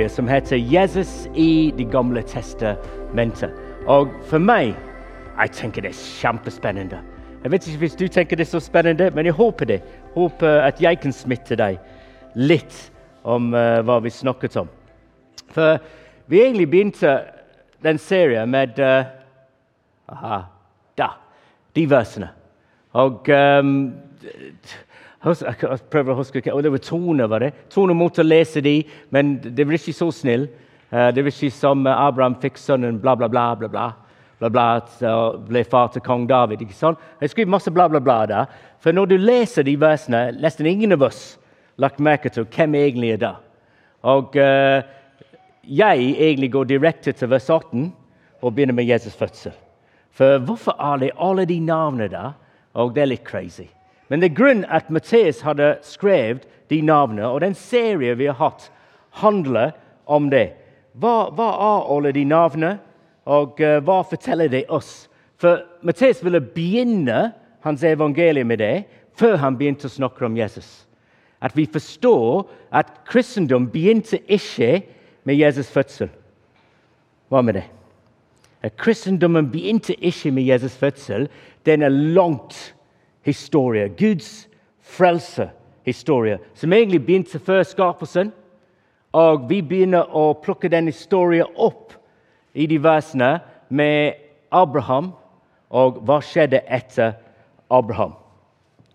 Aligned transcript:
serie 0.00 0.08
som 0.08 0.28
heter 0.28 0.56
'Jesus 0.56 1.28
i 1.34 1.74
Det 1.78 1.90
gamle 1.90 2.22
testamentet'. 2.22 3.50
Og 3.86 4.08
for 4.24 4.38
meg 4.38 4.74
jeg 5.38 5.50
tenker 5.50 5.82
det 5.82 5.90
er 5.90 6.20
kjempespennende. 6.20 6.98
Jeg 7.42 7.50
vet 7.50 7.68
ikke 7.68 7.78
hvis 7.78 7.94
du 7.94 8.08
tenker 8.08 8.36
det 8.36 8.46
er 8.46 8.50
så 8.50 8.60
spennende, 8.60 9.10
men 9.10 9.26
jeg 9.26 9.32
håper 9.32 9.64
det. 9.64 9.82
Håper 10.14 10.48
at 10.48 10.80
jeg 10.80 11.00
kan 11.00 11.12
smitte 11.12 11.56
deg 11.56 11.78
litt 12.34 12.92
om 13.24 13.54
uh, 13.54 13.80
hva 13.80 13.98
vi 14.00 14.10
snakket 14.10 14.56
om. 14.56 14.68
For 15.50 15.78
vi 16.26 16.40
egentlig 16.40 16.70
begynte 16.70 17.20
den 17.82 17.98
serien 17.98 18.50
med 18.50 18.78
uh, 18.78 19.04
aha, 20.08 20.42
da, 20.98 21.08
de 21.76 21.90
versene. 21.90 22.28
Og 22.92 23.28
um, 23.28 23.92
jeg 25.20 25.80
prøver 25.92 26.14
å 26.14 26.20
huske 26.22 26.40
og 26.52 26.62
Det 26.64 26.72
var 26.72 26.78
Tone, 26.84 27.26
var 27.28 27.44
det? 27.44 27.52
Tone 27.68 27.94
måtte 27.94 28.24
lese 28.24 28.62
de, 28.64 28.80
men 29.10 29.36
det 29.42 29.66
var 29.66 29.76
ikke 29.76 29.92
så 29.92 30.08
snill. 30.10 30.48
Eh, 30.90 31.10
det 31.12 31.24
var 31.24 31.34
ikke 31.34 31.52
som 31.52 31.86
Abraham 31.86 32.38
fikk 32.40 32.56
sønnen 32.58 33.00
bla, 33.00 33.14
bla, 33.16 33.28
bla, 33.28 33.54
bla, 33.54 33.68
bla, 33.68 33.90
bla, 34.40 34.48
bla 34.48 35.20
ble 35.48 35.64
far 35.68 35.90
til 35.92 36.02
kong 36.02 36.26
David. 36.28 36.62
ikke 36.62 36.74
sant? 36.74 36.98
Jeg 37.20 37.30
skriver 37.30 37.50
masse 37.50 37.70
bla, 37.70 37.88
bla, 37.88 38.00
bla 38.00 38.26
der. 38.26 38.46
For 38.80 38.92
når 38.92 39.06
du 39.06 39.16
leser 39.18 39.62
de 39.62 39.76
versene, 39.76 40.30
nesten 40.40 40.66
ingen 40.66 40.92
av 40.96 41.02
oss 41.02 41.36
lagt 41.76 42.00
merke 42.00 42.30
til 42.32 42.46
hvem 42.48 42.74
egentlig 42.74 43.12
er 43.12 43.20
det. 43.20 43.34
Og 44.02 44.36
uh, 44.40 44.80
jeg 45.68 46.14
egentlig 46.16 46.52
går 46.52 46.64
direkte 46.64 47.12
til 47.12 47.28
vers 47.30 47.50
18 47.50 47.92
og 48.40 48.54
begynner 48.54 48.74
med 48.74 48.88
Jesus' 48.88 49.16
fødsel. 49.16 49.52
For 50.10 50.38
hvorfor 50.38 50.76
er 50.80 50.96
det 50.96 51.10
alle 51.20 51.44
de 51.44 51.60
navnene 51.60 52.08
der? 52.08 52.32
Og 52.74 52.94
det 52.94 53.02
er 53.02 53.12
litt 53.12 53.24
crazy. 53.24 53.68
Men 54.10 54.20
det 54.20 54.30
er 54.30 54.38
grunn 54.40 54.64
at 54.66 54.90
Matteus 54.90 55.44
hadde 55.46 55.76
skrevet 55.86 56.48
de 56.70 56.80
navnene, 56.82 57.28
og 57.30 57.40
den 57.44 57.54
serien 57.54 58.18
vi 58.18 58.26
har 58.26 58.38
hatt, 58.40 58.68
handler 59.22 59.72
om 60.10 60.28
det. 60.30 60.50
Hva, 60.98 61.30
hva 61.34 61.48
er 61.54 61.90
alle 61.94 62.12
de 62.14 62.24
navnene, 62.26 62.76
og 63.30 63.60
uh, 63.62 63.78
hva 63.86 64.00
forteller 64.10 64.50
de 64.50 64.64
oss? 64.68 65.06
For 65.38 65.62
Matteus 65.86 66.24
ville 66.24 66.42
begynne 66.42 67.30
hans 67.64 67.84
evangelium 67.86 68.50
med 68.50 68.58
det 68.58 68.74
før 69.20 69.38
han 69.40 69.58
begynte 69.58 69.86
å 69.86 69.92
snakke 69.92 70.26
om 70.26 70.38
Jesus. 70.38 70.88
At 71.40 71.54
vi 71.56 71.68
forstår 71.70 72.48
at 72.76 72.90
kristendom 73.08 73.68
begynte 73.72 74.18
ikke 74.28 74.80
med 75.24 75.38
Jesus' 75.38 75.70
fødsel. 75.72 76.10
Hva 77.30 77.42
med 77.46 77.60
det? 77.60 77.66
At 78.62 78.76
kristendommen 78.76 79.48
begynte 79.52 79.94
ikke 79.94 80.30
med 80.34 80.44
Jesus' 80.44 80.76
fødsel. 80.76 81.28
Den 81.66 81.82
er 81.82 81.88
langt 81.88 82.74
historie. 83.26 83.88
Guds 83.88 84.48
frelsehistorie, 84.80 86.38
som 86.54 86.72
egentlig 86.72 87.04
begynte 87.06 87.38
før 87.38 87.62
skapelsen. 87.62 88.32
Og 89.12 89.48
vi 89.50 89.60
begynner 89.62 90.06
å 90.14 90.32
plukke 90.38 90.70
den 90.70 90.86
historien 90.86 91.48
opp 91.56 91.96
i 92.54 92.66
de 92.70 92.78
versene 92.82 93.40
med 93.68 94.18
Abraham 94.50 95.12
og 95.70 95.98
hva 96.06 96.20
skjedde 96.22 96.62
etter 96.66 97.16
Abraham. 97.70 98.14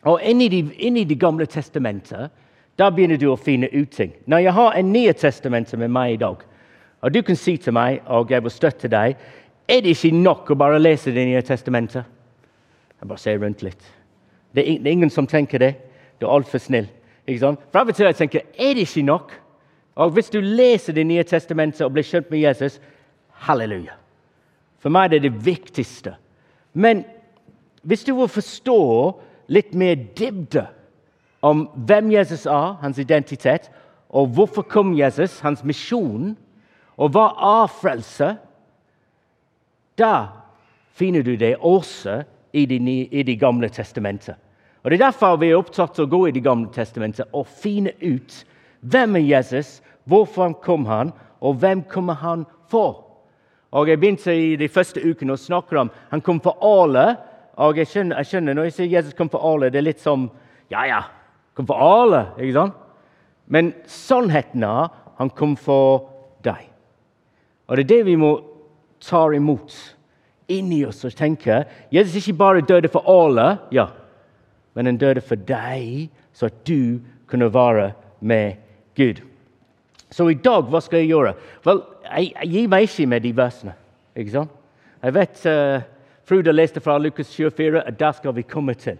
Og 0.06 0.22
Inni 0.24 0.48
de, 0.52 0.62
inn 0.78 1.00
de 1.08 1.18
gamle 1.20 1.48
testamentet 1.50 2.32
da 2.76 2.90
begynner 2.92 3.18
du 3.18 3.30
å 3.32 3.40
finne 3.40 3.70
ut 3.72 3.92
ting. 3.96 4.12
Når 4.28 4.44
jeg 4.44 4.54
har 4.58 4.76
en 4.76 4.92
nye 4.92 5.14
testamentet 5.16 5.80
med 5.80 5.94
meg 5.96 6.16
i 6.16 6.20
dag, 6.20 6.42
og 7.02 7.14
du 7.14 7.22
kan 7.24 7.38
si 7.40 7.56
til 7.58 7.76
meg 7.76 8.02
og 8.12 8.32
jeg 8.32 8.44
vil 8.44 8.52
støtte 8.52 8.92
deg, 8.92 9.16
er 9.68 9.82
det 9.82 9.96
ikke 9.96 10.12
nok 10.16 10.52
å 10.52 10.60
bare 10.60 10.82
lese 10.82 11.12
Det 11.12 11.26
nye 11.26 11.42
testamentet? 11.42 12.04
Jeg 13.00 13.08
bare 13.08 13.20
ser 13.20 13.40
rundt 13.40 13.64
litt. 13.64 13.84
Det 14.56 14.64
er, 14.64 14.92
ingen 14.92 15.10
som 15.10 15.28
tenker 15.28 15.60
det. 15.60 15.76
Du 16.22 16.26
er 16.26 16.32
altfor 16.32 16.58
snill. 16.58 16.88
Ikke 17.28 17.40
sant? 17.40 17.60
For 17.72 17.80
Av 17.82 17.90
og 17.90 17.96
til 17.96 18.06
jeg 18.06 18.16
tenker 18.16 18.42
er 18.58 18.74
det 18.74 18.88
ikke 18.88 19.06
nok. 19.06 19.34
Og 19.96 20.12
Hvis 20.12 20.30
du 20.30 20.40
leser 20.40 20.94
Det 20.94 21.06
nye 21.08 21.24
testamentet 21.24 21.82
og 21.82 21.94
blir 21.94 22.04
skjønt 22.04 22.32
med 22.32 22.40
Jesus 22.40 22.80
halleluja. 23.48 23.96
For 24.80 24.90
meg 24.90 25.06
er 25.06 25.18
det 25.18 25.22
det 25.24 25.46
viktigste. 25.46 26.16
Men 26.74 27.06
hvis 27.84 28.04
du 28.04 28.16
vil 28.16 28.28
forstå 28.28 28.80
litt 29.48 29.74
mer 29.74 29.96
dybde 30.18 30.66
om 31.42 31.68
hvem 31.88 32.12
Jesus 32.12 32.46
er, 32.46 32.78
hans 32.82 32.98
identitet, 32.98 33.70
og 34.10 34.28
hvorfor 34.28 34.62
kom 34.62 34.94
Jesus, 34.98 35.40
hans 35.40 35.64
misjon, 35.64 36.36
og 36.98 37.12
hva 37.14 37.28
er 37.36 37.68
frelse, 37.82 38.36
da 39.98 40.14
finner 40.96 41.24
du 41.24 41.36
det 41.36 41.58
også 41.60 42.24
i 42.54 42.66
Det, 42.66 43.28
det 43.28 43.40
gamle 43.40 43.70
testamentet. 43.70 44.36
Og 44.86 44.92
Det 44.92 45.00
er 45.00 45.08
derfor 45.08 45.40
vi 45.42 45.48
er 45.50 45.58
opptatt 45.58 45.98
av 45.98 46.06
å 46.06 46.10
gå 46.12 46.28
i 46.28 46.32
Det 46.36 46.44
gamle 46.46 46.70
testamentet 46.70 47.32
og 47.34 47.48
finne 47.50 47.96
ut 48.04 48.44
hvem 48.86 49.16
er 49.18 49.24
Jesus, 49.26 49.82
hvorfor 50.06 50.54
kom 50.62 50.86
han, 50.86 51.10
og 51.42 51.56
hvem 51.58 51.82
kommer 51.90 52.14
han 52.14 52.44
for. 52.70 53.02
Og 53.74 53.90
Jeg 53.90 54.00
begynte 54.00 54.30
i 54.30 54.56
de 54.56 54.68
første 54.70 55.02
ukene 55.02 55.34
å 55.34 55.42
snakke 55.42 55.80
om 55.80 55.90
han 56.12 56.22
kom 56.22 56.38
for 56.40 56.62
alle. 56.62 57.18
Og 57.58 57.78
jeg 57.82 57.88
skjønner, 57.88 58.22
jeg 58.22 58.26
skjønner, 58.26 58.54
Når 58.54 58.64
jeg 58.64 58.74
sier 58.74 58.94
Jesus 58.94 59.14
kom 59.14 59.30
for 59.30 59.42
alle, 59.42 59.72
det 59.72 59.82
er 59.82 59.90
litt 59.90 60.00
som 60.00 60.30
Ja, 60.70 60.86
ja, 60.86 61.02
kom 61.56 61.66
for 61.66 61.82
alle. 61.82 62.28
ikke 62.38 62.54
sant? 62.54 62.74
Men 63.48 63.74
sannheten 63.86 64.64
er 64.64 64.90
han 65.18 65.30
kom 65.30 65.56
for 65.56 66.12
deg. 66.44 66.70
Og 67.68 67.78
det 67.78 67.86
er 67.86 67.96
det 67.96 68.06
vi 68.06 68.16
må 68.16 68.40
ta 69.02 69.26
imot 69.34 69.74
inni 70.48 70.86
oss 70.86 71.06
og 71.06 71.16
tenke. 71.16 71.66
Jesus 71.90 72.22
ikke 72.22 72.38
bare 72.38 72.62
døde 72.62 72.88
for 72.88 73.02
alle. 73.10 73.58
ja, 73.72 73.88
men 74.76 74.86
han 74.90 75.00
døde 75.00 75.24
for 75.24 75.40
deg, 75.40 76.10
så 76.36 76.50
at 76.52 76.62
du 76.68 77.00
kunne 77.32 77.54
være 77.54 77.92
med 78.20 78.60
Gud. 78.96 79.22
Så 80.12 80.30
i 80.30 80.38
dag, 80.40 80.68
hva 80.70 80.80
skal 80.84 81.02
jeg 81.02 81.12
gjøre? 81.14 81.34
Vel, 81.66 81.82
jeg, 82.06 82.52
gir 82.52 82.70
meg 82.72 82.88
ikke 82.88 83.08
med 83.10 83.24
de 83.26 83.32
versene. 83.36 83.74
ikke 84.16 84.36
sant? 84.36 84.52
Jeg 85.04 85.16
vet 85.16 85.46
uh, 85.50 85.82
Frode 86.26 86.54
leste 86.54 86.82
fra 86.82 86.98
Lukas 86.98 87.34
24, 87.36 87.84
og 87.84 88.00
der 88.00 88.12
skal 88.18 88.36
vi 88.36 88.42
komme 88.42 88.74
til. 88.74 88.98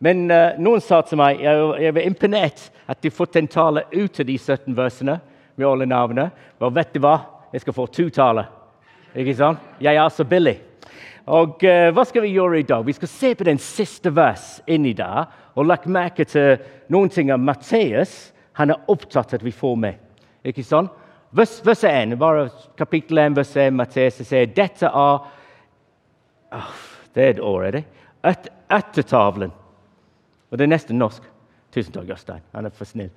Men 0.00 0.30
uh, 0.30 0.56
noen 0.58 0.82
sa 0.84 1.00
til 1.04 1.20
meg 1.20 1.42
jeg 1.42 1.94
var 1.94 2.06
imponert 2.06 2.70
at 2.88 3.02
de 3.02 3.12
fått 3.12 3.36
en 3.36 3.48
tale 3.48 3.84
ut 3.92 4.20
av 4.20 4.26
de 4.26 4.38
17 4.38 4.76
versene 4.76 5.20
med 5.56 5.68
alle 5.68 5.86
navnene. 5.88 6.30
Vel, 6.60 6.74
vet 6.74 6.94
du 6.94 7.02
hva? 7.04 7.18
Jeg 7.52 7.64
skal 7.64 7.76
få 7.76 7.86
to 7.90 8.08
taler. 8.14 8.50
Ikke 9.14 9.34
sant? 9.36 9.62
Jeg 9.82 9.98
er 9.98 10.12
så 10.14 10.24
billig. 10.24 10.58
Og 11.26 11.64
eh, 11.64 11.90
Hva 11.92 12.04
skal 12.08 12.24
vi 12.24 12.34
gjøre 12.34 12.60
i 12.60 12.66
dag? 12.68 12.86
Vi 12.86 12.96
skal 12.96 13.08
se 13.08 13.34
på 13.34 13.44
den 13.44 13.58
siste 13.58 14.12
vers 14.14 14.60
inni 14.66 14.92
der 14.96 15.28
og 15.54 15.66
legge 15.66 15.90
merke 15.92 16.24
til 16.24 16.60
noen 16.88 17.10
ting 17.12 17.32
av 17.34 17.42
Matteus 17.42 18.32
han 18.60 18.70
er 18.70 18.90
opptatt 18.92 19.32
av 19.32 19.40
at 19.40 19.44
vi 19.44 19.52
får 19.54 19.76
med. 19.80 20.00
Ikke 20.44 20.64
sånn? 20.66 20.88
Vers, 21.36 21.60
vers 21.64 21.84
1, 21.86 22.16
bare 22.20 22.48
kapittel 22.76 23.20
1, 23.22 23.36
vers 23.38 23.52
1, 23.56 23.76
Matteus 23.78 24.18
sier 24.26 24.50
dette 24.50 24.88
er 24.88 25.20
oh, 26.58 26.80
Det 27.14 27.22
er 27.22 27.34
et 27.34 27.42
år, 27.42 27.64
er 27.68 27.76
det? 27.78 27.84
Et. 28.26 28.48
Og 30.50 30.58
det 30.58 30.66
er 30.66 30.70
nesten 30.70 30.98
norsk. 30.98 31.24
Tusen 31.74 31.94
takk, 31.94 32.08
Jostein. 32.10 32.42
Han 32.54 32.66
er 32.66 32.74
for 32.74 32.86
snill. 32.86 33.10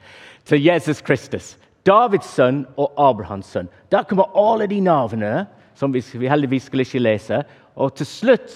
Til 0.45 0.61
Jesus 0.61 1.01
Kristus. 1.01 1.55
Davids 1.85 2.29
sønn 2.29 2.63
og 2.79 2.93
Abrahams 2.97 3.49
sønn. 3.51 3.69
Der 3.91 4.05
kommer 4.07 4.31
alle 4.37 4.69
de 4.71 4.79
navnene 4.81 5.47
som 5.75 5.93
vi 5.93 6.29
heldigvis 6.29 6.69
skulle 6.69 6.85
ikke 6.85 7.01
lese. 7.01 7.41
Og 7.75 7.93
til 7.97 8.05
slutt 8.05 8.53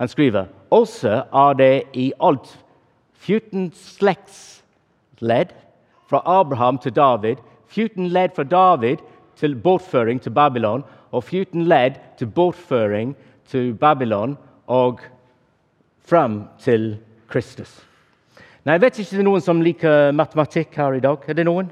han 0.00 0.08
skriver 0.08 0.48
også 0.72 1.22
er 1.32 1.56
det 1.58 1.82
i 1.92 2.12
alt 2.22 2.48
14 3.20 3.70
slektsledd 3.76 5.52
fra 6.08 6.22
Abraham 6.24 6.78
til 6.78 6.94
David, 6.96 7.36
14 7.68 8.08
ledd 8.08 8.32
fra 8.34 8.44
David 8.44 9.02
til 9.36 9.54
bortføring 9.56 10.22
til 10.22 10.30
Babylon, 10.30 10.84
og 11.12 11.24
14 11.24 11.62
ledd 11.68 12.00
til 12.18 12.26
bortføring 12.26 13.16
til 13.50 13.74
Babylon 13.74 14.38
og 14.66 15.00
fram 16.04 16.44
til 16.58 16.96
Kristus. 17.28 17.86
Nei, 18.64 18.72
Jeg 18.72 18.80
vet 18.80 18.98
ikke 18.98 19.10
det 19.10 19.20
er 19.20 19.28
noen 19.28 19.44
som 19.44 19.62
liker 19.62 20.12
matematikk 20.12 20.74
her 20.76 20.96
i 20.96 21.00
dag. 21.00 21.28
Er 21.28 21.34
det 21.34 21.46
noen? 21.46 21.70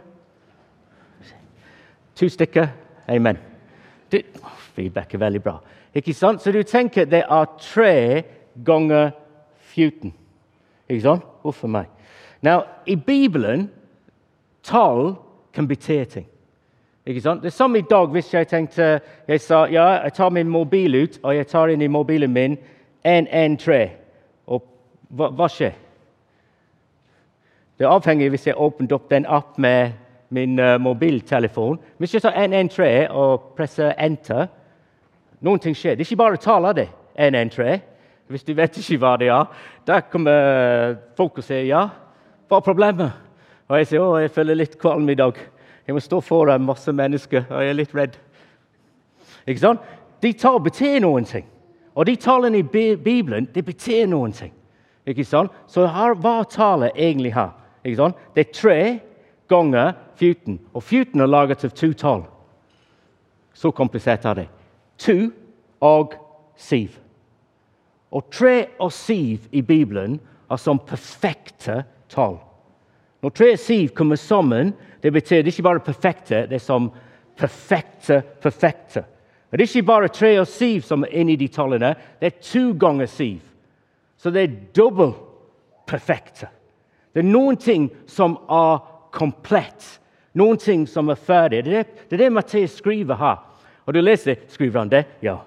To 2.16 2.28
stykker? 2.28 2.68
Amen. 3.08 3.38
Feedback 4.74 5.14
er 5.14 5.18
veldig 5.18 5.42
bra. 5.42 5.58
Ikke 5.94 6.14
sant? 6.14 6.42
Så 6.42 6.52
du 6.52 6.62
tenker 6.62 7.04
det 7.04 7.24
er 7.24 7.44
tre 7.60 8.22
ganger 8.64 9.10
14. 9.74 10.14
Ikke 10.88 11.02
sant? 11.02 11.24
Huff 11.42 11.64
a 11.64 11.66
meg. 11.66 11.86
Now, 12.42 12.62
I 12.86 12.96
Bibelen 12.96 13.70
tall 14.62 15.16
kan 15.52 15.68
bety 15.68 16.04
ting. 16.04 16.26
Ikke 17.06 17.20
sant? 17.20 17.42
Det 17.42 17.48
er 17.48 17.56
som 17.56 17.76
i 17.76 17.80
dag 17.80 18.10
hvis 18.12 18.34
jeg 18.34 18.48
tenkte 18.48 19.00
Jeg 19.28 19.40
sa 19.40 19.64
ja, 19.66 19.86
jeg 20.04 20.12
tar 20.12 20.30
min 20.30 20.48
mobil 20.48 21.02
ut, 21.02 21.18
og 21.22 21.36
jeg 21.36 21.46
tar 21.46 21.68
inn 21.72 21.82
i 21.82 21.86
mobilen 21.88 22.32
min 22.32 22.58
113. 23.04 23.90
Og 24.46 24.64
hva, 25.08 25.48
skjer? 25.48 25.72
Det 27.78 27.86
er 27.86 27.94
avhengig 27.94 28.28
hvis 28.30 28.46
jeg 28.46 28.58
åpner 28.58 28.92
opp 28.92 29.10
den 29.10 29.26
app 29.26 29.58
med 29.58 29.92
min 30.28 30.58
uh, 30.60 30.76
mobiltelefon. 30.80 31.78
Hvis 31.98 32.14
jeg 32.14 32.22
tar 32.22 32.36
113 32.36 33.08
og 33.10 33.54
presser 33.56 33.94
enter 33.98 34.46
noen 35.44 35.62
ting 35.62 35.76
skjer. 35.76 35.96
Det 35.96 36.04
er 36.04 36.08
ikke 36.08 36.22
bare 36.22 36.38
å 36.38 36.42
tale 36.42 36.74
det. 36.76 36.88
113. 37.18 37.82
Hvis 38.28 38.44
du 38.44 38.52
vet 38.54 38.76
ikke 38.76 38.98
hva 39.00 39.14
det 39.20 39.30
er, 39.32 39.46
da 39.88 40.00
kommer 40.04 40.98
folk 41.16 41.40
og 41.40 41.46
sier 41.46 41.64
ja, 41.64 41.86
hva 42.48 42.58
er 42.60 42.66
problemet? 42.66 43.24
Og 43.68 43.80
jeg 43.80 43.88
sier 43.88 44.04
å, 44.04 44.18
jeg 44.20 44.32
føler 44.32 44.58
litt 44.58 44.76
kvalm 44.80 45.08
i 45.08 45.16
dag. 45.16 45.36
Jeg 45.88 45.96
må 45.96 46.02
stå 46.04 46.20
foran 46.24 46.64
masse 46.64 46.92
mennesker, 46.92 47.46
og 47.48 47.64
jeg 47.64 47.72
er 47.72 47.78
litt 47.78 47.94
redd. 47.96 48.18
Ikke 49.48 49.62
sant? 49.62 49.84
De 50.20 50.32
tar 50.36 50.58
betyr 50.60 50.98
noen 51.04 51.24
ting. 51.28 51.46
Og 51.96 52.06
de 52.06 52.14
tallene 52.20 52.60
i 52.60 52.96
Bibelen 52.96 53.48
det 53.54 53.64
betyr 53.64 54.06
noen 54.10 54.34
ting. 54.36 54.52
Ikke 55.08 55.24
sant? 55.24 55.52
Så 55.66 55.86
her, 55.88 56.12
hva 56.20 56.42
taler 56.48 56.92
egentlig 56.92 57.32
her? 57.34 57.54
Ikke 57.84 58.02
sant? 58.02 58.20
Det 58.36 58.44
er 58.44 58.52
tre 58.52 58.80
ganger 59.48 59.94
14. 60.20 60.58
Og 60.74 60.82
14 60.82 61.24
er 61.24 61.32
laget 61.32 61.64
av 61.64 61.72
to 61.72 61.92
tall. 61.96 62.26
Så 63.56 63.72
komplisert 63.72 64.28
er 64.28 64.42
det. 64.42 64.48
To 64.98 65.30
og 65.80 66.14
syv. 66.56 66.88
Og 68.10 68.30
tre 68.32 68.66
og 68.80 68.92
syv 68.92 69.48
i 69.52 69.62
Bibelen 69.62 70.18
er 70.50 70.56
som 70.56 70.78
perfekte 70.78 71.82
tall. 72.08 72.38
Når 73.22 73.34
tre 73.34 73.52
og 73.52 73.58
syv 73.58 73.88
kommer 73.94 74.16
sammen, 74.16 74.72
det 75.02 75.12
betyr 75.12 75.42
det 75.42 75.52
ikke 75.52 75.62
bare 75.62 75.84
perfekte, 75.84 76.46
det 76.46 76.58
er 76.58 76.64
som 76.64 76.90
perfekte, 77.36 78.22
perfekte. 78.42 79.04
Og 79.50 79.58
Det 79.58 79.64
er 79.64 79.76
ikke 79.76 79.86
bare 79.86 80.08
tre 80.08 80.40
og 80.40 80.46
syv 80.46 80.82
som 80.82 81.04
er 81.04 81.14
inni 81.20 81.36
de 81.36 81.48
tallene, 81.48 81.94
det 82.20 82.26
er 82.26 82.42
to 82.42 82.72
ganger 82.78 83.06
syv. 83.06 83.40
Så 84.16 84.30
det 84.30 84.42
er 84.42 84.56
dobbelt 84.76 85.16
perfekte. 85.86 86.48
Det 87.14 87.22
er 87.22 87.30
noen 87.32 87.56
ting 87.56 87.88
som 88.06 88.36
er 88.50 88.82
komplett, 89.14 90.00
noen 90.34 90.58
ting 90.60 90.86
som 90.86 91.08
er 91.08 91.16
ferdig. 91.16 91.64
Det 91.64 91.72
er 91.72 91.82
det, 91.82 92.08
det, 92.08 92.18
er 92.18 92.24
det 92.24 92.32
Matteus 92.32 92.76
skriver 92.78 93.16
her. 93.16 93.38
Og 93.88 93.94
du 93.94 94.02
leser 94.04 94.36
skriver 94.52 94.82
han 94.82 94.90
det? 94.92 95.06
Ja. 95.24 95.38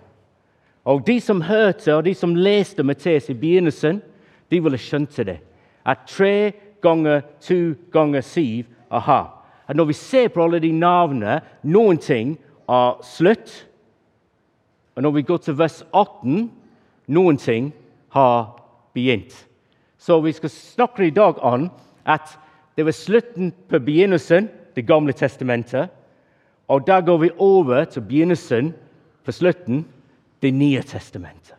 Og 0.86 1.04
de 1.06 1.20
som 1.22 1.44
hørte, 1.46 1.94
og 1.94 2.06
de 2.06 2.16
som 2.18 2.34
leste 2.36 2.84
Matteus 2.84 3.30
i 3.30 3.38
begynnelsen, 3.38 4.02
de 4.50 4.60
ville 4.64 4.80
skjønt 4.82 5.20
det. 5.22 5.38
At 5.86 6.08
tre 6.10 6.52
ganger 6.82 7.22
to 7.42 7.76
ganger 7.94 8.26
syv 8.26 8.66
aha. 8.90 9.24
At 9.68 9.76
når 9.78 9.86
vi 9.86 9.94
ser 9.94 10.28
på 10.28 10.44
alle 10.44 10.60
de 10.60 10.72
navnene, 10.72 11.42
noen 11.64 12.02
ting 12.02 12.34
er 12.70 12.98
slutt. 13.06 13.54
Og 14.96 15.04
når 15.06 15.12
vi 15.12 15.22
går 15.22 15.38
til 15.38 15.58
vers 15.58 15.84
18, 15.94 16.50
noen 17.08 17.38
ting 17.38 17.72
har 18.10 18.58
begynt. 18.94 19.48
Så 19.98 20.18
vi 20.20 20.32
skal 20.32 20.50
snakke 20.50 21.06
i 21.06 21.14
dag 21.14 21.38
om 21.46 21.70
at 22.06 22.34
det 22.76 22.86
var 22.86 22.92
slutten 22.92 23.54
på 23.70 23.80
begynnelsen, 23.80 24.50
Det 24.76 24.88
gamle 24.88 25.14
testamentet. 25.14 25.90
Og 26.72 26.86
da 26.88 27.02
går 27.04 27.18
vi 27.18 27.30
over 27.38 27.84
til 27.86 28.02
begynnelsen 28.02 28.74
på 29.26 29.32
slutten, 29.32 29.86
Det 30.42 30.54
nye 30.54 30.82
testamentet. 30.82 31.54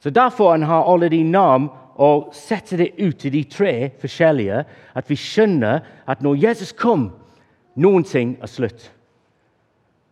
Så 0.00 0.10
Derfor 0.10 0.50
han 0.50 0.62
har 0.62 0.92
alle 0.92 1.08
de 1.08 1.22
navn 1.22 1.68
og 1.94 2.34
setter 2.34 2.76
det 2.76 2.90
ut 2.98 3.16
til 3.18 3.32
de 3.32 3.44
tre 3.44 3.90
forskjellige, 4.00 4.64
at 4.94 5.10
vi 5.10 5.16
skjønner 5.16 5.80
at 6.06 6.22
når 6.22 6.34
Jesus 6.34 6.72
kom, 6.72 7.12
noen 7.76 8.04
ting 8.04 8.36
er 8.42 8.46
slutt. 8.46 8.90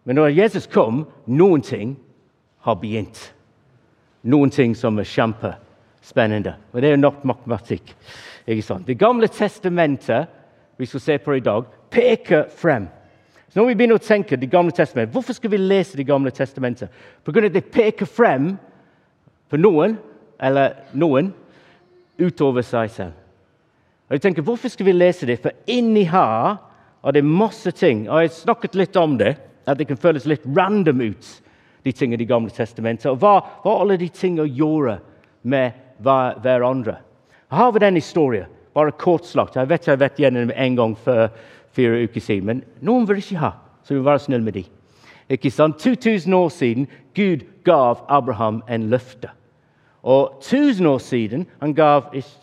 Men 0.04 0.16
når 0.16 0.28
Jesus 0.28 0.66
kom, 0.66 1.06
noen 1.26 1.62
ting 1.62 1.96
har 2.60 2.74
begynt. 2.74 3.34
Noen 4.22 4.50
ting 4.50 4.74
som 4.76 4.98
er 4.98 5.04
kjempespennende. 5.04 6.54
Og 6.72 6.82
det 6.82 6.92
er 6.92 6.96
nok 6.96 7.24
matematikk. 7.24 7.94
Det 8.46 8.98
gamle 8.98 9.28
testamentet 9.28 10.26
vi 10.78 10.86
skal 10.86 11.00
se 11.00 11.18
på 11.18 11.36
i 11.36 11.44
dag, 11.44 11.64
peker 11.90 12.48
frem. 12.48 12.88
Så 13.52 13.60
når 13.60 13.68
vi 13.68 13.74
begynner 13.74 13.98
å 14.00 14.02
tenke 14.02 14.36
Det 14.40 14.50
gamle 14.50 14.72
testamentet, 14.72 15.12
Hvorfor 15.12 15.36
skal 15.36 15.52
vi 15.52 15.60
lese 15.60 15.96
Det 15.96 16.06
gamle 16.08 16.30
testamentet? 16.30 16.88
Pga. 17.24 17.46
at 17.46 17.52
det 17.52 17.70
peker 17.70 18.06
frem 18.06 18.56
på 19.52 19.58
noen, 19.60 19.98
eller 20.40 20.72
noen, 20.94 21.34
utover 22.18 22.62
seg 22.62 22.90
selv. 22.90 23.12
Og 24.08 24.16
jeg 24.16 24.22
tenker, 24.22 24.42
Hvorfor 24.42 24.68
skal 24.68 24.86
vi 24.86 24.92
lese 24.92 25.26
det? 25.26 25.42
For 25.42 25.52
inni 25.66 26.04
her 26.04 26.56
er 27.04 27.12
det 27.12 27.24
masse 27.24 27.70
ting. 27.70 28.08
og 28.08 28.22
Jeg 28.22 28.28
har 28.28 28.34
snakket 28.34 28.74
litt 28.74 28.96
om 28.96 29.18
det, 29.18 29.36
at 29.66 29.78
det 29.78 29.88
kan 29.88 29.96
føles 29.96 30.26
litt 30.26 30.46
random 30.46 31.00
ut, 31.00 31.42
de 31.84 31.92
tingene 31.92 32.14
i 32.14 32.24
Det 32.24 32.28
gamle 32.28 32.50
testamentet. 32.50 33.10
Og 33.10 33.18
hva, 33.18 33.40
hva 33.62 33.80
alle 33.82 33.96
de 33.96 34.08
tingene 34.08 34.48
gjorde 34.48 34.98
med 35.42 35.72
hverandre. 35.98 36.96
Her 37.50 37.56
har 37.58 37.72
vi 37.72 37.78
den 37.78 37.94
historien. 37.94 38.46
Bare 38.72 38.92
kortslagt. 38.92 39.56
Jeg 39.56 39.68
vet 39.68 39.86
jeg 39.86 39.92
har 39.92 40.00
vært 40.00 40.18
gjennom 40.18 40.50
en 40.56 40.76
gang 40.76 40.94
for 40.96 41.28
fire 41.72 42.04
uker 42.04 42.20
siden, 42.20 42.46
men 42.46 42.64
noen 42.80 43.08
vil 43.08 43.20
ikke 43.22 43.40
ha, 43.40 43.50
så 43.82 43.94
vi 43.94 44.00
må 44.00 44.10
være 44.10 44.24
snille 44.26 44.44
med 44.44 44.52
dem. 44.52 44.64
Ikke 45.32 45.50
sant? 45.50 45.78
2000 45.78 46.34
år 46.34 46.48
siden 46.48 46.88
Gud 47.14 47.46
gav 47.64 48.04
Abraham 48.08 48.62
en 48.68 48.90
løfte. 48.90 49.30
Og 50.02 50.38
1000 50.40 50.86
år 50.88 50.98
siden 50.98 51.46
han 51.60 51.74
gav 51.74 52.02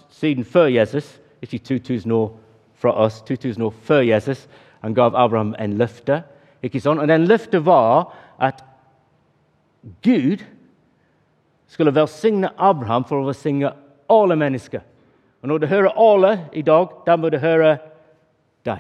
siden 0.10 0.46
før 0.46 0.66
Jesus, 0.66 1.22
ikke 1.42 1.58
2000 1.58 2.12
år 2.12 2.40
fra 2.74 2.96
oss, 2.98 3.22
2000 3.22 3.64
år 3.64 3.74
før 3.82 4.00
Jesus, 4.00 4.50
han 4.82 4.94
gav 4.94 5.16
Abraham 5.16 5.56
en 5.60 5.74
løfte. 5.74 6.24
Ikke 6.64 6.80
sant? 6.80 7.00
Og 7.00 7.08
den 7.08 7.28
løftet 7.28 7.66
var 7.66 8.16
at 8.40 8.64
Gud 10.04 10.44
skulle 11.68 11.96
velsigne 11.96 12.50
Abraham 12.58 13.06
for 13.06 13.22
å 13.22 13.28
velsigne 13.28 13.72
alle 14.10 14.36
mennesker. 14.36 14.82
Og 15.42 15.48
Når 15.48 15.58
du 15.58 15.68
hører 15.68 16.00
alle 16.00 16.40
i 16.54 16.62
dag, 16.62 16.88
da 17.06 17.16
må 17.16 17.30
du 17.30 17.38
høre 17.38 17.78
deg. 18.66 18.80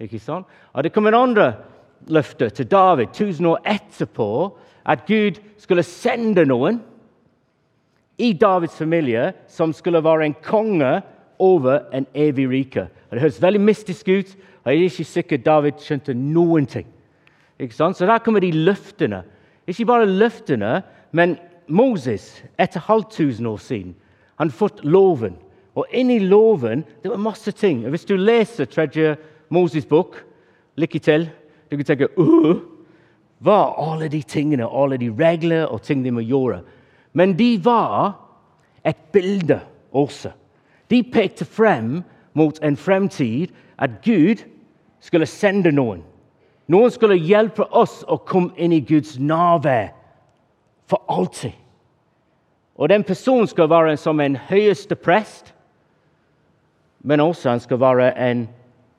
Ikke 0.00 0.18
sant? 0.18 0.46
Og 0.72 0.84
Det 0.84 0.92
kommer 0.92 1.12
en 1.12 1.28
andre 1.28 1.54
løfte 2.08 2.50
til 2.50 2.70
David 2.70 3.06
tusen 3.12 3.46
år 3.46 3.60
etterpå, 3.66 4.56
at 4.86 5.06
Gud 5.06 5.40
skulle 5.58 5.82
sende 5.82 6.46
noen 6.48 6.80
i 8.18 8.32
Davids 8.32 8.76
familie 8.78 9.32
som 9.48 9.72
skulle 9.72 10.04
være 10.04 10.24
en 10.24 10.36
konge 10.42 11.02
over 11.38 11.80
en 11.92 12.06
evig 12.14 12.48
rike. 12.50 12.80
Og 12.80 13.16
det 13.16 13.20
høres 13.20 13.42
veldig 13.42 13.60
mystisk 13.60 14.08
ut, 14.08 14.36
og 14.64 14.72
jeg 14.72 14.78
er 14.78 14.88
ikke 14.88 15.04
sikker 15.04 15.36
David 15.36 15.80
skjønte 15.80 16.14
noen 16.14 16.66
ting. 16.66 16.86
Ikke 17.60 17.74
sant? 17.74 17.96
Så 17.96 18.06
der 18.06 18.18
kommer 18.18 18.40
de 18.40 18.52
løftene. 18.52 19.22
Ikke 19.66 19.86
bare 19.86 20.08
løftene, 20.08 20.82
men 21.12 21.36
Moses, 21.68 22.42
etter 22.58 22.80
halvtusen 22.80 23.46
år 23.46 23.56
siden, 23.56 23.94
han 24.38 24.50
fått 24.50 24.84
loven. 24.84 25.36
Og 25.74 25.86
inni 25.92 26.18
loven 26.18 26.84
det 27.02 27.10
var 27.10 27.20
masse 27.20 27.52
ting. 27.52 27.84
Hvis 27.88 28.04
du 28.04 28.16
leser 28.16 28.64
tredje 28.64 29.16
Moses' 29.50 29.88
bok, 29.88 30.16
lykke 30.76 30.98
til. 30.98 31.30
Du 31.70 31.76
kan 31.76 31.84
tenke 31.84 32.08
Hva 33.40 33.56
er 33.56 33.92
alle 33.92 34.08
de 34.08 34.22
tingene, 34.22 34.68
alle 34.68 34.96
de 34.96 35.10
regler 35.10 35.64
og 35.64 35.82
ting 35.82 36.04
de 36.04 36.10
må 36.10 36.20
gjøre? 36.20 36.60
Men 37.12 37.38
de 37.38 37.64
var 37.64 38.20
et 38.84 38.96
bilde 39.12 39.60
også. 39.92 40.30
De 40.90 41.02
pekte 41.02 41.44
frem 41.44 42.02
mot 42.34 42.58
en 42.62 42.76
fremtid 42.76 43.48
at 43.78 43.90
Gud 44.04 44.44
skulle 45.00 45.26
sende 45.26 45.72
noen. 45.72 46.02
Noen 46.68 46.90
skulle 46.90 47.18
hjelpe 47.18 47.64
oss 47.74 48.04
å 48.06 48.20
komme 48.26 48.54
inn 48.56 48.72
i 48.72 48.84
Guds 48.86 49.18
nærvær 49.18 49.90
for 50.86 51.02
alltid. 51.08 51.56
Og 52.76 52.88
den 52.88 53.04
personen 53.04 53.48
skal 53.50 53.70
være 53.70 53.96
som 53.96 54.20
en 54.20 54.36
høyeste 54.36 54.94
prest, 54.94 55.54
men 57.00 57.20
også 57.20 57.50
han 57.50 57.60
skal 57.60 57.80
være 57.80 58.12
en 58.18 58.48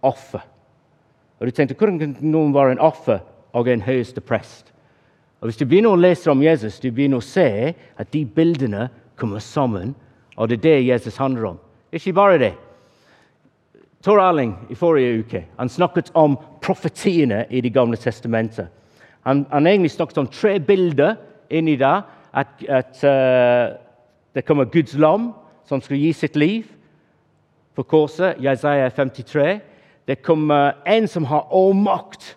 offer. 0.01 0.41
Og 1.39 1.47
du 1.47 1.51
tenkte, 1.51 1.75
Hvordan 1.75 1.99
kan 1.99 2.15
noen 2.21 2.53
være 2.53 2.71
en 2.71 2.79
offer 2.79 3.19
og 3.53 3.67
en 3.67 3.81
høyeste 3.81 4.21
prest? 4.21 4.73
Og 5.41 5.47
Hvis 5.47 5.57
du 5.57 5.65
begynner 5.65 5.89
å 5.89 5.99
lese 5.99 6.31
om 6.31 6.43
Jesus, 6.43 6.79
du 6.79 6.91
begynner 6.91 7.17
å 7.17 7.25
se 7.25 7.73
at 7.73 8.11
de 8.13 8.25
bildene 8.25 8.89
kommer 9.17 9.39
sammen. 9.39 9.95
Og 10.37 10.49
det 10.49 10.59
er 10.59 10.61
det 10.61 10.87
Jesus 10.87 11.17
handler 11.17 11.45
om. 11.45 11.57
Ikke 11.91 12.13
bare 12.13 12.37
det. 12.37 12.53
Tor 14.03 14.19
Erling 14.21 14.55
i 14.69 14.75
forrige 14.75 15.19
uke 15.21 15.43
han 15.57 15.69
snakket 15.69 16.11
om 16.17 16.37
profetiene 16.61 17.45
i 17.49 17.61
Det 17.61 17.73
gamle 17.73 17.97
testamentet. 17.97 18.67
Han, 19.25 19.45
han 19.51 19.67
egentlig 19.67 19.91
snakket 19.91 20.17
om 20.17 20.27
tre 20.27 20.59
bilder 20.59 21.15
inni 21.49 21.75
der. 21.75 22.01
At, 22.33 22.47
at 22.69 23.03
uh, 23.03 23.77
det 24.35 24.45
kommer 24.45 24.65
Guds 24.65 24.93
lam 24.93 25.33
som 25.67 25.81
skal 25.81 25.97
gi 25.97 26.13
sitt 26.13 26.35
liv 26.35 26.63
på 27.75 27.83
korset, 27.83 28.39
Jesaja 28.39 28.89
53. 28.89 29.59
Det 30.05 30.21
kommer 30.25 30.77
en 30.85 31.07
som 31.07 31.25
har 31.25 31.47
all 31.51 31.73
makt 31.77 32.35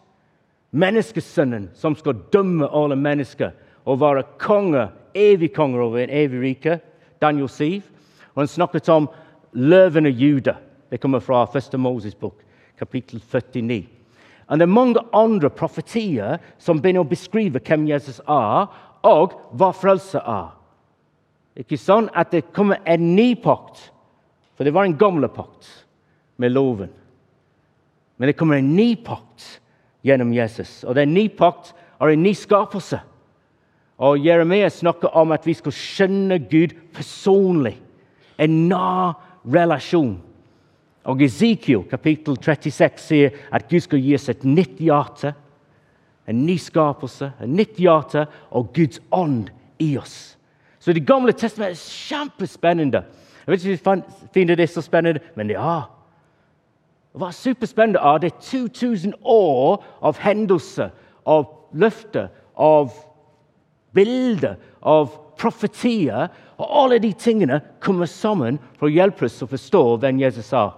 menneskesønnen 0.74 1.70
som 1.74 1.94
skal 1.96 2.18
dømme 2.34 2.68
alle 2.68 2.96
mennesker 2.98 3.54
og 3.84 4.00
være 4.00 4.26
konge, 4.42 4.88
evig 5.14 5.52
konge 5.54 5.80
over 5.80 6.02
en 6.02 6.12
evig 6.12 6.42
rike, 6.42 6.78
Daniel 7.22 7.48
7. 7.48 7.82
Og 8.34 8.42
han 8.42 8.50
snakket 8.50 8.88
om 8.92 9.08
løven 9.52 10.08
av 10.10 10.12
Juda. 10.12 10.56
Det 10.90 11.00
kommer 11.00 11.22
fra 11.22 11.44
1. 11.54 11.78
Moses 11.80 12.14
bok, 12.14 12.40
kapittel 12.78 13.22
49. 13.22 13.84
Og 14.48 14.58
det 14.58 14.66
er 14.66 14.76
mange 14.76 15.00
andre 15.16 15.50
profetier 15.50 16.40
som 16.60 16.80
begynner 16.82 17.04
å 17.04 17.08
beskrive 17.08 17.62
hvem 17.64 17.86
Jesus 17.88 18.20
er, 18.28 18.68
og 19.04 19.36
hva 19.56 19.70
frelse 19.76 20.20
er. 20.20 20.52
Ikke 21.60 21.78
sånn 21.78 22.10
at 22.16 22.32
det 22.34 22.48
kommer 22.56 22.82
en 22.88 23.14
ny 23.14 23.34
pakt, 23.38 23.78
for 24.56 24.66
det 24.66 24.74
var 24.74 24.88
en 24.88 24.98
gammel 24.98 25.28
pakt 25.32 25.68
med 26.40 26.52
loven. 26.52 26.90
Men 28.18 28.30
det 28.30 28.36
kommer 28.38 28.56
en 28.56 28.76
ny 28.76 28.94
pakt 28.96 29.60
gjennom 30.04 30.32
Jesus. 30.34 30.84
Og 30.84 30.94
Den 30.94 31.14
ny 31.14 31.28
pakt 31.28 31.74
er 32.00 32.12
en 32.12 32.22
ny 32.22 32.34
skapelse. 32.36 33.00
Og 33.98 34.26
Jeremia 34.26 34.68
snakker 34.68 35.14
om 35.16 35.32
at 35.32 35.46
vi 35.46 35.54
skal 35.54 35.74
skjønne 35.74 36.38
Gud 36.50 36.74
personlig. 36.94 37.76
En 38.38 38.68
nær 38.68 39.14
relasjon. 39.46 40.16
Og 41.04 41.22
Ezekiel 41.22 41.84
kapittel 41.90 42.38
36 42.40 43.02
sier 43.04 43.34
at 43.52 43.68
Gud 43.68 43.84
skal 43.84 44.00
gi 44.02 44.14
oss 44.16 44.30
et 44.32 44.44
nytt 44.44 44.80
hjerte. 44.80 45.34
En 46.26 46.46
ny 46.46 46.56
skapelse, 46.58 47.28
en 47.40 47.52
nytt 47.56 47.76
hjerte 47.78 48.24
og 48.50 48.72
Guds 48.74 49.02
ånd 49.12 49.50
i 49.78 49.96
oss. 50.00 50.36
Så 50.80 50.92
Det 50.92 51.06
gamle 51.06 51.32
testamentet 51.32 51.80
er 51.80 52.08
kjempespennende. 52.08 53.04
Jeg 53.46 53.52
vet 53.52 53.64
ikke 53.64 53.90
om 53.90 54.00
du 54.00 54.28
finner 54.32 54.56
det 54.56 54.70
så 54.70 54.80
spennende, 54.82 55.20
men 55.36 55.50
ja. 55.50 55.82
Det 57.14 57.20
var 57.20 57.30
superspennende. 57.30 58.00
Ja, 58.02 58.18
det 58.18 58.32
er 58.32 58.40
2000 58.42 59.14
år 59.22 59.84
av 60.02 60.18
hendelser, 60.18 60.90
av 61.26 61.44
løfter, 61.70 62.28
av 62.58 62.90
bilder, 63.94 64.56
av 64.82 65.12
profetier. 65.38 66.32
Og 66.58 66.66
alle 66.82 66.98
de 66.98 67.12
tingene 67.14 67.60
kommer 67.78 68.10
sammen 68.10 68.58
for 68.80 68.88
å 68.88 68.96
hjelpe 68.96 69.28
oss 69.28 69.38
å 69.46 69.50
forstå 69.50 69.84
hvem 70.02 70.18
Jesus 70.24 70.50
er. 70.58 70.74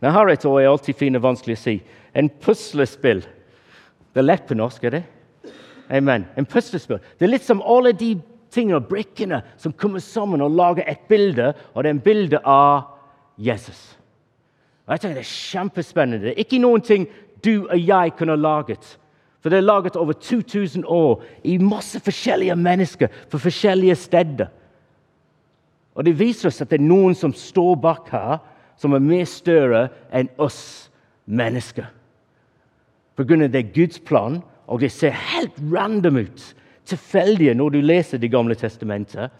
Men 0.00 0.16
her 0.16 0.32
et 0.32 0.48
ord 0.48 0.62
er 0.62 0.70
alltid 0.70 1.20
og 1.20 1.28
vanskelig 1.28 1.58
å 1.58 1.62
si. 1.66 1.76
En 2.16 2.32
puslespill. 2.40 3.20
Det 3.20 4.24
er 4.24 4.30
lett 4.30 4.48
på 4.48 4.56
norsk, 4.56 4.84
er 4.88 4.96
det? 4.96 5.04
Amen. 5.92 6.24
En 6.40 6.48
puslespill. 6.48 7.04
Det 7.18 7.28
er 7.28 7.34
litt 7.36 7.44
som 7.44 7.60
alle 7.60 7.92
de 7.92 8.14
tingene 8.50 8.80
og 8.80 8.88
brikkene 8.88 9.44
som 9.60 9.76
kommer 9.76 10.00
sammen 10.00 10.40
og 10.40 10.56
lager 10.56 10.88
et 10.88 11.04
bilde, 11.08 11.52
og 11.74 11.84
det 11.84 11.90
er 11.90 11.98
en 11.98 12.06
bilde 12.08 12.44
av 12.48 12.94
Jesus. 13.36 13.99
Og 14.86 14.92
jeg 14.94 15.00
tenker 15.00 15.20
Det 15.20 15.26
er 15.26 15.34
kjempespennende. 15.52 16.34
Ikke 16.34 16.58
noen 16.58 16.82
ting 16.82 17.08
du 17.44 17.66
og 17.68 17.78
jeg 17.78 18.12
kunne 18.18 18.36
laget. 18.36 18.98
For 19.40 19.48
det 19.48 19.58
er 19.58 19.68
laget 19.68 19.96
over 19.96 20.12
2000 20.12 20.84
år 20.86 21.22
i 21.44 21.58
masse 21.58 22.00
forskjellige 22.00 22.56
mennesker 22.56 23.08
på 23.30 23.38
forskjellige 23.38 23.94
steder. 23.94 24.46
Og 25.94 26.04
Det 26.04 26.18
viser 26.18 26.48
oss 26.48 26.60
at 26.60 26.70
det 26.70 26.80
er 26.80 26.88
noen 26.88 27.14
som 27.14 27.32
står 27.32 27.74
bak 27.74 28.08
her, 28.12 28.38
som 28.76 28.92
er 28.92 29.04
mer 29.04 29.24
større 29.24 29.88
enn 30.12 30.28
oss 30.38 30.90
mennesker. 31.26 31.86
På 33.16 33.24
grunn 33.24 33.42
av 33.44 33.50
det 33.52 33.58
er 33.58 33.74
Guds 33.74 33.98
plan, 34.00 34.38
og 34.66 34.80
det 34.80 34.92
ser 34.92 35.10
helt 35.10 35.58
random 35.72 36.16
ut. 36.16 36.44
Tilfeldige 36.86 37.54
når 37.54 37.70
du 37.70 37.80
leser 37.80 38.18
Det 38.18 38.30
gamle 38.30 38.54
testamentet. 38.54 39.30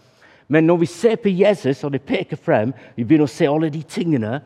Men 0.49 0.67
når 0.67 0.77
vi 0.77 0.87
ser 0.87 1.17
på 1.17 1.29
Jesus, 1.29 1.85
og 1.85 1.93
det 1.93 2.03
peker 2.03 2.37
frem, 2.37 2.73
vi 2.97 3.05
begynner 3.05 3.25
å 3.25 3.31
se 3.31 3.47
alle 3.47 3.71
de 3.71 3.83
tingene 3.83 4.41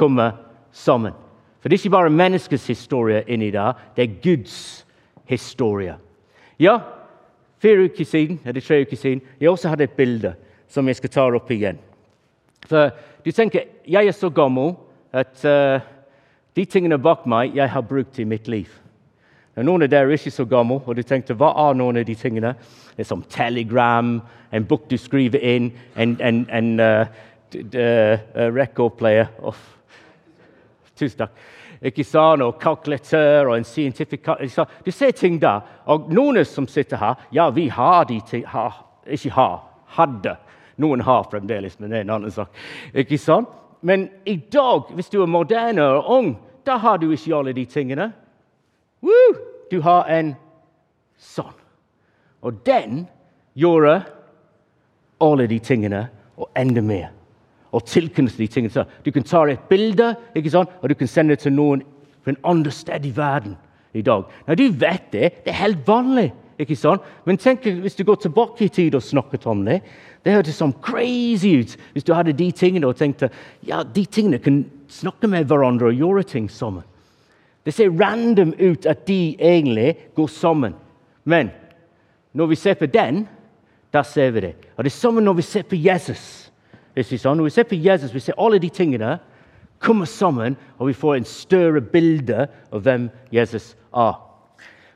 komme 0.00 0.30
sammen. 0.72 1.12
For 1.60 1.68
det 1.68 1.76
er 1.76 1.82
ikke 1.84 1.96
bare 1.96 2.10
menneskets 2.10 2.66
historie 2.72 3.22
inni 3.28 3.50
der, 3.52 3.76
det 3.96 4.06
er 4.06 4.16
Guds 4.22 4.86
historie. 5.28 5.94
Ja, 6.60 6.78
fire 7.60 7.84
uker 7.84 8.04
siden, 8.04 8.40
eller 8.44 8.60
tre 8.60 8.80
uker 8.80 8.96
siden 8.96 9.20
jeg 9.40 9.50
også 9.50 9.68
hadde 9.68 9.84
et 9.84 9.96
bilde 9.96 10.34
som 10.68 10.88
jeg 10.88 10.96
skal 10.96 11.10
ta 11.10 11.26
opp 11.28 11.50
igjen. 11.50 11.78
For 12.68 12.90
du 13.24 13.30
tenker, 13.30 13.60
Jeg 13.86 14.06
er 14.06 14.12
så 14.12 14.30
gammel 14.30 14.74
at 15.12 15.44
uh, 15.44 15.80
de 16.56 16.64
tingene 16.64 16.98
bak 16.98 17.26
meg 17.26 17.56
jeg 17.56 17.70
har 17.70 17.80
brukt 17.80 18.18
i 18.18 18.24
mitt 18.24 18.48
liv. 18.48 18.68
Og 19.56 19.64
noen 19.64 19.82
av 19.82 19.90
dere 19.90 20.06
er 20.06 20.14
ikke 20.14 20.30
så 20.30 20.44
gamle, 20.44 20.78
og 20.86 20.96
du 20.96 21.02
tenkte 21.02 21.34
hva 21.34 21.50
er 21.68 21.74
noen 21.74 21.98
av 22.00 22.06
de 22.06 22.14
tingene? 22.14 22.54
Det 22.96 23.02
er 23.02 23.08
som 23.08 23.22
Telegram, 23.28 24.20
en 24.52 24.64
bok 24.64 24.86
du 24.90 24.96
skriver 24.98 25.42
inn, 25.42 25.72
en, 25.96 26.14
en, 26.20 26.46
en 26.50 26.70
uh, 26.80 27.06
uh, 27.74 28.14
recordplayer 28.54 29.26
oh. 29.42 29.58
Tusen 31.00 31.22
takk. 31.22 31.40
Ikke 31.80 32.04
sant? 32.04 32.44
Og 32.44 32.58
kalkulatør 32.60 33.50
og 33.50 33.56
en 33.56 33.64
scientific 33.64 34.26
ser 34.92 35.16
ting 35.16 35.40
der. 35.40 35.64
Og 35.88 36.10
noen 36.12 36.44
som 36.44 36.68
sitter 36.68 37.00
her, 37.00 37.26
ja, 37.32 37.48
vi 37.50 37.68
har 37.72 38.04
de 38.08 38.20
ting 38.28 38.44
har, 38.46 38.84
Ikke 39.06 39.30
har, 39.32 39.62
hadde. 39.96 40.36
Noen 40.76 41.00
har 41.00 41.24
fremdeles, 41.30 41.78
men 41.80 41.90
det 41.90 41.98
er 41.98 42.04
en 42.04 42.14
annen 42.18 42.30
sak. 42.30 42.52
Ikke 42.94 43.18
sant? 43.18 43.48
Men 43.80 44.10
i 44.28 44.36
dag, 44.52 44.92
hvis 44.92 45.08
du 45.08 45.22
er 45.22 45.26
moderne 45.26 45.82
og 45.82 46.10
ung, 46.18 46.34
da 46.66 46.76
har 46.76 46.98
du 47.00 47.10
ikke 47.10 47.36
alle 47.36 47.54
de 47.56 47.64
tingene. 47.64 48.10
Woo! 49.02 49.32
Du 49.70 49.80
har 49.80 50.04
en 50.12 50.34
sånn. 51.16 51.56
Og 52.44 52.60
den 52.66 53.06
gjorde 53.54 54.02
alle 55.20 55.46
de 55.48 55.58
tingene 55.58 56.08
og 56.36 56.50
enda 56.56 56.82
mer 56.84 57.08
og 57.72 57.86
tilknytte 57.86 58.38
de 58.38 58.48
tingene. 58.50 58.84
Du 59.04 59.10
kan 59.14 59.26
ta 59.26 59.44
et 59.48 59.68
bilde 59.70 60.14
ikke 60.34 60.50
sant? 60.50 60.70
og 60.82 60.88
du 60.88 60.94
kan 60.94 61.08
sende 61.08 61.36
det 61.36 61.44
til 61.44 61.54
noen 61.54 61.82
fra 62.24 62.34
en 62.34 62.44
andre 62.44 62.72
sted 62.74 63.06
i 63.06 63.16
verden 63.16 63.56
i 63.94 64.02
dag. 64.02 64.24
Når 64.46 64.54
du 64.54 64.68
vet 64.70 65.10
det, 65.12 65.32
det 65.44 65.52
er 65.52 65.62
helt 65.64 65.86
vanlig. 65.86 66.30
ikke 66.58 66.76
sant? 66.76 67.02
Men 67.24 67.38
tenk 67.40 67.64
hvis 67.64 67.96
du 67.96 68.04
går 68.04 68.20
tilbake 68.20 68.64
i 68.64 68.68
tid 68.68 68.94
og 68.94 69.02
snakket 69.02 69.46
om 69.46 69.64
det. 69.64 69.80
Det 70.24 70.34
hørtes 70.34 70.58
sånn 70.60 70.74
crazy 70.84 71.54
ut 71.62 71.76
hvis 71.94 72.04
du 72.04 72.12
hadde 72.12 72.36
de 72.36 72.50
tingene 72.52 72.90
og 72.90 72.98
tenkte 72.98 73.30
ja, 73.64 73.82
de 73.82 74.04
tingene 74.04 74.38
kan 74.42 74.64
snakke 74.90 75.30
med 75.30 75.48
hverandre 75.48 75.88
og 75.88 75.96
gjøre 75.96 76.26
ting 76.28 76.50
sammen. 76.52 76.84
Det 77.64 77.74
ser 77.76 77.92
random 77.92 78.52
ut 78.58 78.86
at 78.88 79.06
de 79.08 79.36
egentlig 79.36 79.94
går 80.16 80.28
sammen. 80.32 80.74
Men 81.24 81.50
når 82.32 82.52
vi 82.52 82.56
ser 82.60 82.74
på 82.74 82.86
den, 82.86 83.26
da 83.92 84.02
ser 84.06 84.30
vi 84.30 84.40
det. 84.40 84.54
Og 84.76 84.84
det 84.84 84.92
er 84.92 84.96
sammen 85.00 85.24
når 85.24 85.40
vi 85.40 85.42
ser 85.42 85.66
på 85.68 85.76
Jesus. 85.76 86.39
Når 86.96 87.42
vi 87.42 87.50
ser 87.50 87.62
på 87.62 87.74
Jesus, 87.74 88.14
vi 88.14 88.20
ser 88.20 88.38
alle 88.38 88.58
de 88.58 88.68
tingene 88.68 89.18
komme 89.80 90.06
sammen, 90.06 90.56
og 90.78 90.88
vi 90.88 90.92
får 90.92 91.14
en 91.14 91.24
større 91.24 91.80
bilde 91.80 92.48
av 92.72 92.82
hvem 92.82 93.08
Jesus 93.32 93.76
er. 93.96 94.14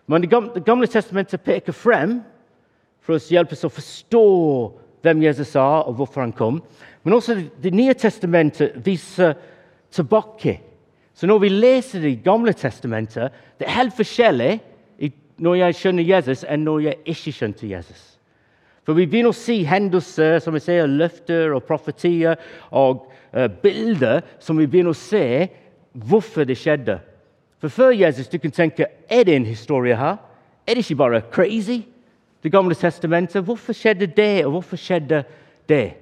Men 0.07 0.23
Det 0.23 0.65
gamle 0.65 0.87
testamentet 0.87 1.41
peker 1.41 1.73
frem 1.73 2.21
for 3.01 3.17
å 3.17 3.19
hjelpe 3.31 3.53
oss 3.53 3.65
å 3.65 3.73
forstå 3.73 4.25
hvem 5.03 5.23
Jesus 5.23 5.55
er, 5.55 5.89
og 5.89 5.95
hvorfor 5.95 6.21
han 6.21 6.33
kom. 6.33 6.63
Men 7.05 7.15
også 7.15 7.43
Det 7.63 7.75
nye 7.75 7.95
testamentet 7.95 8.73
viser 8.85 9.35
tilbake. 9.91 10.61
Så 11.15 11.27
når 11.27 11.39
vi 11.39 11.49
leser 11.49 12.01
Det 12.01 12.23
gamle 12.25 12.53
testamentet, 12.53 13.33
det 13.59 13.67
er 13.67 13.81
helt 13.81 13.97
forskjellig 13.97 14.61
når 15.39 15.55
jeg 15.55 15.75
skjønner 15.75 16.03
Jesus, 16.03 16.45
enn 16.49 16.65
når 16.65 16.81
jeg 16.81 16.97
ikke 17.05 17.33
skjønte 17.33 17.67
Jesus. 17.67 18.13
For 18.85 18.97
vi 18.97 19.07
begynner 19.09 19.33
å 19.33 19.37
se 19.37 19.57
hendelser 19.64 20.38
som 20.45 20.55
vi 20.55 20.61
ser 20.61 20.91
løfter 20.91 21.55
og 21.57 21.64
profetier 21.64 22.37
og 22.71 23.07
uh, 23.33 23.49
bilder 23.62 24.25
som 24.43 24.61
vi 24.61 24.69
begynner 24.69 24.93
å 24.93 24.99
se 24.99 25.49
hvorfor 25.95 26.45
det 26.45 26.59
skjedde. 26.61 26.99
For 27.62 27.73
Før 27.73 27.95
Jesus 27.97 28.29
du 28.29 28.38
kan 28.38 28.53
tenke 28.53 28.91
er 29.09 29.25
det 29.25 29.37
en 29.38 29.49
historie 29.49 29.97
her. 29.97 30.19
Er 30.67 30.76
det 30.76 30.85
ikke 30.85 31.00
bare 31.00 31.23
crazy? 31.33 31.83
Det 32.43 32.53
gamle 32.53 32.75
testamentet. 32.76 33.45
Hvorfor 33.45 33.73
skjedde 33.73 34.07
det, 34.07 34.45
og 34.45 34.50
hvorfor 34.50 34.76
skjedde 34.76 35.23
det? 35.69 35.95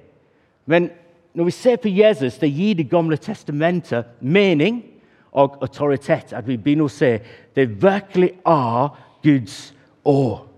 Men 0.67 0.91
når 1.35 1.45
vi 1.45 1.51
ser 1.51 1.77
på 1.77 1.89
Jesus, 1.89 2.39
det 2.39 2.51
gir 2.51 2.75
Det 2.75 2.91
gamle 2.91 3.17
testamentet 3.17 4.05
mening 4.21 4.85
og 5.33 5.63
autoritet. 5.63 6.33
At 6.33 6.49
vi 6.49 6.57
begynner 6.57 6.85
å 6.85 6.93
se 6.93 7.21
det 7.55 7.83
virkelig 7.83 8.33
er 8.47 8.89
Guds 9.23 9.75
ord. 10.05 10.52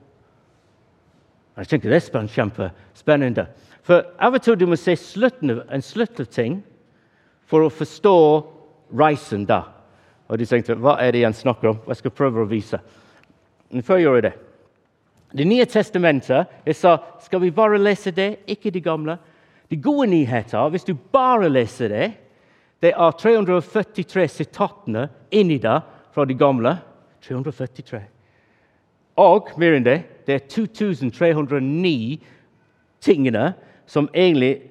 Jeg 1.57 1.69
tenker 1.69 1.91
Det 1.91 2.01
er 2.03 2.27
kjempespennende. 2.35 3.47
For 3.85 4.03
av 4.19 4.35
og 4.35 4.43
til 4.43 4.57
du 4.59 4.67
må 4.67 4.77
se 4.81 4.97
slutten, 4.97 5.61
en 5.71 5.83
slutt 5.83 6.21
av 6.21 6.27
ting 6.27 6.63
for 7.47 7.67
å 7.67 7.73
forstå 7.73 8.17
reisen 8.97 9.45
da. 9.47 9.63
Og 10.29 10.41
de 10.41 10.49
tenkte 10.49 10.79
hva 10.81 10.97
er 11.03 11.13
det 11.13 11.25
han 11.27 11.37
snakker 11.37 11.71
om? 11.71 11.81
Jeg 11.87 12.01
skal 12.01 12.15
prøve 12.17 12.43
å 12.43 12.49
vise. 12.49 12.81
Men 13.71 13.85
før 13.85 14.01
jeg 14.01 14.07
gjør 14.07 14.23
det 14.23 14.33
Det 15.35 15.45
nye 15.49 15.65
testamentet 15.67 16.47
Jeg 16.67 16.77
sa 16.77 16.99
skal 17.25 17.41
vi 17.41 17.51
bare 17.51 17.79
lese 17.79 18.13
det, 18.15 18.45
ikke 18.47 18.71
de 18.71 18.81
gamle. 18.81 19.19
De 19.69 19.77
gode 19.77 20.07
nyheter, 20.11 20.69
hvis 20.71 20.85
du 20.85 20.95
bare 20.95 21.49
leser 21.49 21.89
det 21.89 22.11
Det 22.81 22.93
er 22.93 23.19
343 23.19 24.29
sitatene 24.29 25.09
inni 25.31 25.59
der 25.59 25.81
fra 26.13 26.25
de 26.25 26.35
gamle. 26.35 26.77
343. 27.25 28.14
Og 29.21 29.53
mer 29.61 29.77
enn 29.77 29.87
det, 29.87 29.99
det 30.27 30.35
er 30.35 30.47
2309 30.51 32.21
tingene 33.05 33.53
som 33.87 34.09
egentlig 34.15 34.63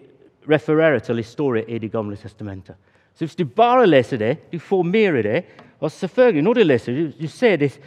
refererer 0.50 1.00
til 1.00 1.22
historie 1.22 1.64
i 1.68 1.80
Det 1.80 1.92
gamle 1.92 2.18
testamentet. 2.18 2.76
Så 3.16 3.26
hvis 3.26 3.36
du 3.36 3.46
bare 3.46 3.86
leser 3.86 4.18
det, 4.18 4.38
du 4.52 4.60
får 4.60 4.84
mer 4.84 5.18
av 5.18 5.24
det. 5.24 5.44
Og 5.80 5.92
selvfølgelig, 5.92 6.44
når 6.44 6.54
du 6.54 6.64
leser 6.64 6.94
du, 6.94 7.12
du 7.20 7.28
ser 7.28 7.58
det, 7.58 7.80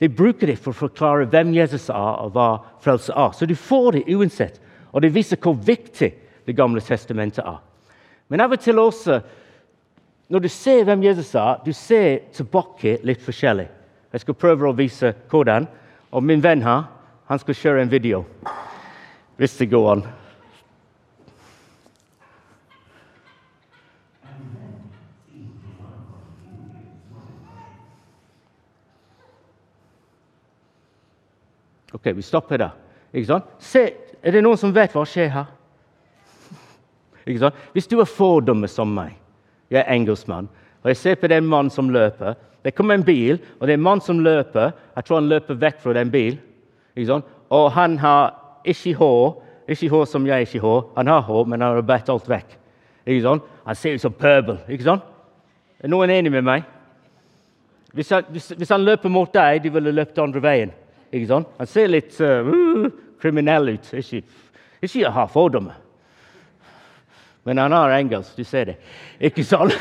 De 0.00 0.08
bruker 0.08 0.46
det 0.46 0.58
for 0.58 0.74
å 0.74 0.88
forklare 0.88 1.28
hvem 1.30 1.52
Jesus 1.54 1.88
er, 1.88 2.16
og 2.18 2.32
hva 2.34 2.58
frelse 2.82 3.12
er. 3.14 3.30
Så 3.32 3.46
du 3.46 3.54
får 3.54 3.92
det 3.92 4.14
uansett. 4.14 4.60
Og 4.92 5.02
det 5.02 5.14
viser 5.14 5.38
hvor 5.40 5.54
viktig 5.54 6.12
Det 6.46 6.56
gamle 6.56 6.80
testamentet 6.80 7.44
er. 7.44 7.62
Men 8.28 8.40
av 8.40 8.52
og 8.52 8.60
til 8.60 8.78
også, 8.78 9.20
når 10.28 10.40
du 10.40 10.48
ser 10.48 10.84
hvem 10.84 11.02
Jesus 11.02 11.34
er, 11.34 11.62
du 11.64 11.72
ser 11.72 12.18
tilbake 12.32 12.98
litt 13.02 13.22
forskjellig. 13.22 13.68
Jeg 14.12 14.20
skal 14.20 14.34
prøve 14.34 14.68
å 14.68 14.76
vise 14.76 15.14
hvordan. 15.30 15.66
Og 16.14 16.22
min 16.22 16.42
venn 16.42 16.62
her 16.62 16.84
han 17.26 17.40
skal 17.42 17.56
kjøre 17.58 17.82
en 17.82 17.90
video. 17.90 18.22
Hvis 19.36 19.56
det 19.58 19.70
går 19.72 19.88
an. 19.92 20.04
Ok, 31.94 32.06
vi 32.16 32.22
stopper 32.22 32.56
der. 32.56 32.70
Ikke 33.12 33.26
sant? 33.26 33.50
Se, 33.58 33.82
er 34.22 34.34
det 34.34 34.42
noen 34.42 34.58
som 34.60 34.74
vet 34.74 34.94
hva 34.94 35.02
skjer 35.08 35.30
her? 35.34 35.50
Ikke 37.24 37.40
sant? 37.42 37.58
Hvis 37.72 37.90
du 37.90 37.98
er 37.98 38.10
fordommet 38.10 38.70
som 38.70 38.90
meg, 38.94 39.18
Jeg 39.70 39.80
er 39.80 39.94
engelskmann. 39.94 40.48
Og 40.82 40.88
jeg 40.88 40.96
ser 40.96 41.14
på 41.14 41.26
den 41.26 41.46
mannen 41.48 41.70
som 41.70 41.88
løper. 41.90 42.34
Det 42.64 42.74
kommer 42.74 42.94
en 42.94 43.04
bil, 43.04 43.38
og 43.60 43.66
det 43.66 43.74
er 43.74 43.78
en 43.78 43.84
mann 43.84 44.00
som 44.00 44.22
løper. 44.24 44.72
Jeg 44.96 45.04
tror 45.04 45.20
han 45.20 45.28
løper 45.28 45.60
vekk 45.60 45.80
fra 45.82 45.92
den 45.92 46.10
bilen. 46.10 46.38
Og 47.50 47.72
han 47.72 47.98
har 47.98 48.34
ikke 48.64 48.94
hår. 48.94 49.42
Ikke 49.68 49.88
hår 49.88 50.04
som 50.08 50.26
jeg 50.26 50.46
ikke 50.46 50.60
har. 50.60 50.86
Han 50.96 51.06
har 51.06 51.20
hår, 51.20 51.44
men 51.44 51.60
han 51.60 51.74
har 51.74 51.82
bedt 51.88 52.08
alt 52.08 52.28
vekk. 52.28 52.56
Han 53.06 53.74
ser 53.76 53.94
ut 53.94 54.00
som 54.00 54.12
pøbel. 54.12 54.58
ikke 54.68 54.84
sant? 54.84 55.02
Er 55.80 55.92
noen 55.92 56.10
enig 56.10 56.32
med 56.32 56.42
meg? 56.42 56.64
Hvis 57.92 58.10
han, 58.10 58.24
hvis, 58.32 58.48
hvis 58.56 58.72
han 58.72 58.84
løper 58.84 59.08
mot 59.08 59.30
deg, 59.34 59.60
de 59.62 59.70
ville 59.72 59.92
løpt 59.92 60.18
andre 60.18 60.40
veien. 60.42 60.72
Ikke 61.12 61.28
sant? 61.28 61.48
Han 61.58 61.68
ser 61.68 61.92
litt 61.92 62.16
uh, 62.20 62.88
kriminell 63.20 63.74
ut. 63.76 63.92
Ikke, 63.92 64.22
ikke 64.82 65.12
har 65.12 65.28
fordommer. 65.30 65.76
Men 67.44 67.60
han 67.60 67.76
har 67.76 67.92
engelsk, 67.98 68.36
du 68.36 68.44
ser 68.44 68.72
det. 68.72 68.76
Ikke 69.20 69.44
sant? 69.44 69.76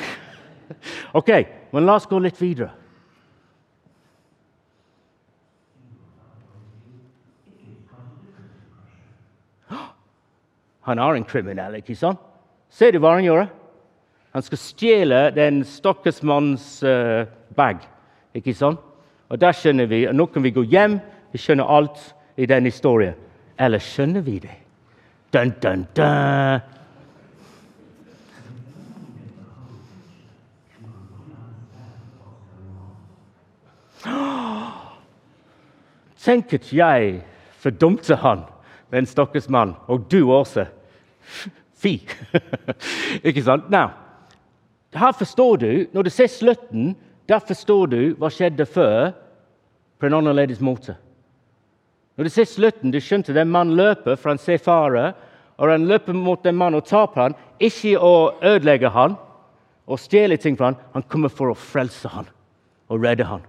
OK, 1.19 1.31
men 1.73 1.85
la 1.89 1.95
oss 1.97 2.05
gå 2.09 2.19
litt 2.21 2.37
videre. 2.41 2.69
Han 10.87 11.01
er 11.01 11.17
en 11.17 11.25
kriminell, 11.25 11.75
ikke 11.81 11.97
sant? 11.97 12.21
Ser 12.73 12.93
du 12.93 12.99
hva 13.01 13.11
han 13.13 13.25
gjør? 13.25 13.45
Han 14.33 14.41
skal 14.41 14.57
stjele 14.57 15.17
den 15.35 15.61
stakkars 15.69 16.23
manns 16.25 16.81
uh, 16.81 17.29
bag. 17.53 17.77
Ikke 18.33 18.53
sant? 18.57 18.79
Og 19.29 19.37
der 19.41 19.53
skjønner 19.53 19.85
vi 19.89 20.07
og 20.09 20.15
nå 20.17 20.25
kan 20.33 20.41
vi 20.45 20.51
gå 20.55 20.63
hjem, 20.65 20.97
vi 21.33 21.37
skjønner 21.41 21.69
alt 21.69 22.01
i 22.37 22.45
den 22.49 22.65
historien. 22.65 23.13
Eller 23.61 23.81
skjønner 23.81 24.25
vi 24.25 24.39
det? 24.41 24.57
Dun, 25.33 25.53
dun, 25.61 25.85
dun. 25.93 26.61
Tenk 36.23 36.53
at 36.55 36.69
jeg 36.73 37.17
fordumte 37.59 38.15
han, 38.21 38.45
den 38.93 39.07
stakkars 39.09 39.49
mann, 39.51 39.75
og 39.91 40.05
du 40.11 40.31
også. 40.31 40.65
Fy! 41.75 41.97
Ikke 43.27 43.43
sant? 43.43 43.69
Now, 43.73 43.91
her 44.95 45.11
forstår 45.17 45.57
du, 45.57 45.71
når 45.93 46.07
du 46.07 46.09
ser 46.13 46.31
slutten, 46.31 46.93
der 47.29 47.43
forstår 47.43 47.91
du 47.91 47.99
hva 48.19 48.29
skjedde 48.31 48.65
før, 48.69 49.11
på 49.99 50.07
en 50.07 50.17
annerledes 50.19 50.59
måte. 50.59 50.97
Når 52.17 52.27
du 52.27 52.31
ser 52.33 52.47
slutten, 52.47 52.91
du 52.91 52.99
skjønte 53.01 53.33
den 53.33 53.51
mannen 53.51 53.77
løper, 53.79 54.17
for 54.19 54.33
han 54.33 54.41
ser 54.41 54.59
fare. 54.61 55.13
Og 55.57 55.69
han 55.71 55.87
løper 55.87 56.15
mot 56.17 56.43
den 56.43 56.57
mannen 56.59 56.81
og 56.81 57.13
på 57.13 57.21
han, 57.21 57.37
ikke 57.59 57.95
å 58.01 58.33
ødelegge 58.41 58.91
han 58.93 59.15
og 59.87 59.99
stjele 59.99 60.37
ting 60.37 60.57
fra 60.57 60.71
han, 60.71 60.79
han 60.93 61.07
kommer 61.07 61.31
for 61.31 61.51
å 61.51 61.57
frelse 61.57 62.09
han 62.11 62.29
og 62.91 63.03
redde 63.03 63.25
han. 63.27 63.41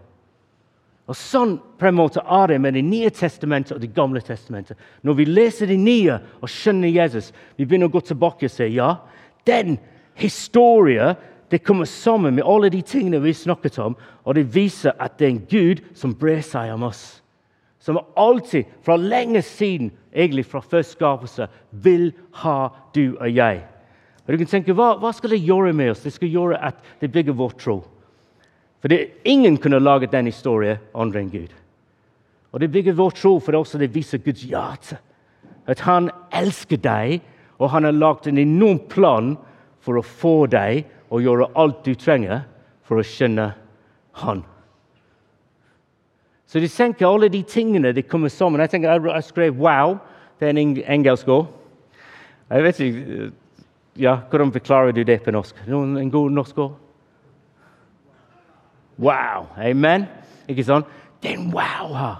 Og 1.04 1.16
Sånn 1.18 1.58
på 1.78 1.88
en 1.88 1.98
måte 1.98 2.22
er 2.22 2.48
det 2.48 2.60
med 2.64 2.74
Det 2.74 2.84
nye 2.84 3.10
testamentet 3.12 3.76
og 3.76 3.82
Det 3.82 3.92
gamle 3.94 4.22
testamentet. 4.24 4.78
Når 5.02 5.14
vi 5.14 5.24
leser 5.28 5.66
Det 5.66 5.78
nye 5.78 6.18
og 6.40 6.48
skjønner 6.48 6.88
Jesus, 6.88 7.32
vi 7.56 7.66
begynner 7.66 7.90
å 7.90 7.96
gå 7.96 8.00
tilbake 8.00 8.48
og 8.48 8.54
si 8.54 8.70
ja, 8.76 8.96
den 9.44 9.78
historien 10.16 11.16
det 11.50 11.60
kommer 11.62 11.84
sammen 11.84 12.34
med 12.34 12.46
alle 12.48 12.70
de 12.72 12.80
tingene 12.82 13.20
vi 13.22 13.34
snakket 13.36 13.76
om, 13.78 13.94
og 14.24 14.34
det 14.34 14.48
viser 14.54 14.96
at 14.98 15.18
det 15.18 15.26
er 15.26 15.30
en 15.30 15.44
Gud 15.50 15.82
som 15.94 16.14
brer 16.16 16.40
seg 16.42 16.72
om 16.72 16.86
oss. 16.88 17.20
Som 17.78 18.00
alltid, 18.16 18.64
fra 18.82 18.96
lenge 18.96 19.42
siden, 19.44 19.92
egentlig 20.10 20.46
fra 20.48 20.64
første 20.64 20.96
skapelse, 20.96 21.46
vil 21.70 22.12
ha 22.40 22.72
du 22.96 23.14
og 23.20 23.28
jeg. 23.28 23.60
Og 24.24 24.32
du 24.32 24.40
kan 24.40 24.50
tenke, 24.54 24.74
hva, 24.74 24.94
hva 24.96 25.12
skal 25.12 25.34
det 25.34 25.44
gjøre 25.44 25.74
med 25.76 25.92
oss? 25.92 26.02
Det 26.02 26.14
skal 26.14 26.32
gjøre 26.32 26.58
at 26.64 26.80
det 27.00 27.12
bygger 27.12 27.36
vår 27.36 27.52
tro. 27.60 27.82
For 28.84 28.88
det, 28.88 29.06
ingen 29.24 29.56
kunne 29.56 29.78
laget 29.80 30.12
den 30.12 30.26
historien 30.28 30.76
andre 30.94 31.22
enn 31.22 31.30
Gud. 31.32 31.52
Og 32.52 32.60
Det 32.60 32.72
bygger 32.72 32.92
vår 32.92 33.10
tro, 33.10 33.38
for 33.40 33.52
det 33.52 33.58
også 33.58 33.78
det 33.78 33.94
viser 33.94 34.18
Guds 34.18 34.42
hjerte. 34.44 34.98
At 35.66 35.80
han 35.80 36.10
elsker 36.32 36.76
deg, 36.76 37.22
og 37.58 37.70
han 37.70 37.84
har 37.84 37.96
lagd 37.96 38.28
en 38.28 38.38
enorm 38.38 38.78
plan 38.88 39.38
for 39.80 39.96
å 39.96 40.04
få 40.04 40.34
deg 40.52 40.84
og 41.08 41.24
gjøre 41.24 41.48
alt 41.56 41.80
du 41.86 41.94
trenger 41.94 42.44
for 42.84 43.00
å 43.00 43.06
skjønne 43.08 43.54
han. 44.20 44.44
Så 46.46 46.60
de 46.60 46.68
tenker 46.68 47.08
alle 47.08 47.32
de 47.32 47.40
tingene 47.42 47.96
de 47.96 48.04
kommer 48.04 48.28
sammen. 48.28 48.60
Jeg 48.60 48.70
tenker, 48.70 49.00
jeg 49.00 49.24
skrev 49.24 49.56
'wow'. 49.56 49.98
Det 50.40 50.48
er 50.48 50.50
en 50.50 50.76
engelsk 50.76 51.28
ord. 51.28 51.46
Jeg 52.50 52.62
vet 52.62 52.80
ikke 52.80 53.32
ja, 53.96 54.18
Hvordan 54.30 54.52
forklarer 54.52 54.92
du 54.92 55.02
det 55.02 55.22
på 55.22 55.30
norsk? 55.30 55.56
En 55.68 56.10
god 56.10 56.30
norsk 56.30 56.58
ord? 56.58 56.83
Wow! 58.98 59.48
Amen? 59.58 60.06
Ikke 60.48 60.64
sånn? 60.66 60.84
Det 61.22 61.32
er 61.32 61.38
en 61.40 61.50
wow 61.54 61.94
her. 61.96 62.16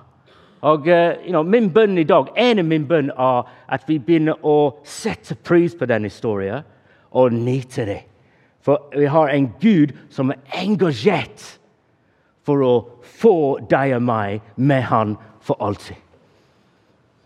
Og 0.64 0.87
uh, 0.88 1.20
you 1.24 1.32
know, 1.34 1.42
Min 1.42 1.68
bønn 1.72 1.98
i 2.00 2.06
dag, 2.08 2.30
En 2.37 2.58
av 2.58 2.64
min 2.64 2.87
bønn 2.88 3.10
er 3.10 3.50
at 3.68 3.84
vi 3.88 3.98
begynner 3.98 4.40
å 4.40 4.80
sette 4.84 5.37
pris 5.37 5.74
på 5.76 5.87
den 5.87 6.08
historien 6.08 6.64
og 7.12 7.32
nyte 7.32 7.84
det. 7.87 8.00
For 8.64 8.88
vi 8.96 9.06
har 9.06 9.28
en 9.28 9.50
Gud 9.60 9.92
som 10.10 10.32
er 10.32 10.40
engasjert 10.64 11.44
for 12.44 12.64
å 12.64 12.72
få 13.20 13.37
deg 13.70 13.94
og 13.98 14.02
meg 14.08 14.40
med 14.56 14.82
Han 14.88 15.16
for 15.44 15.60
alltid. 15.60 16.00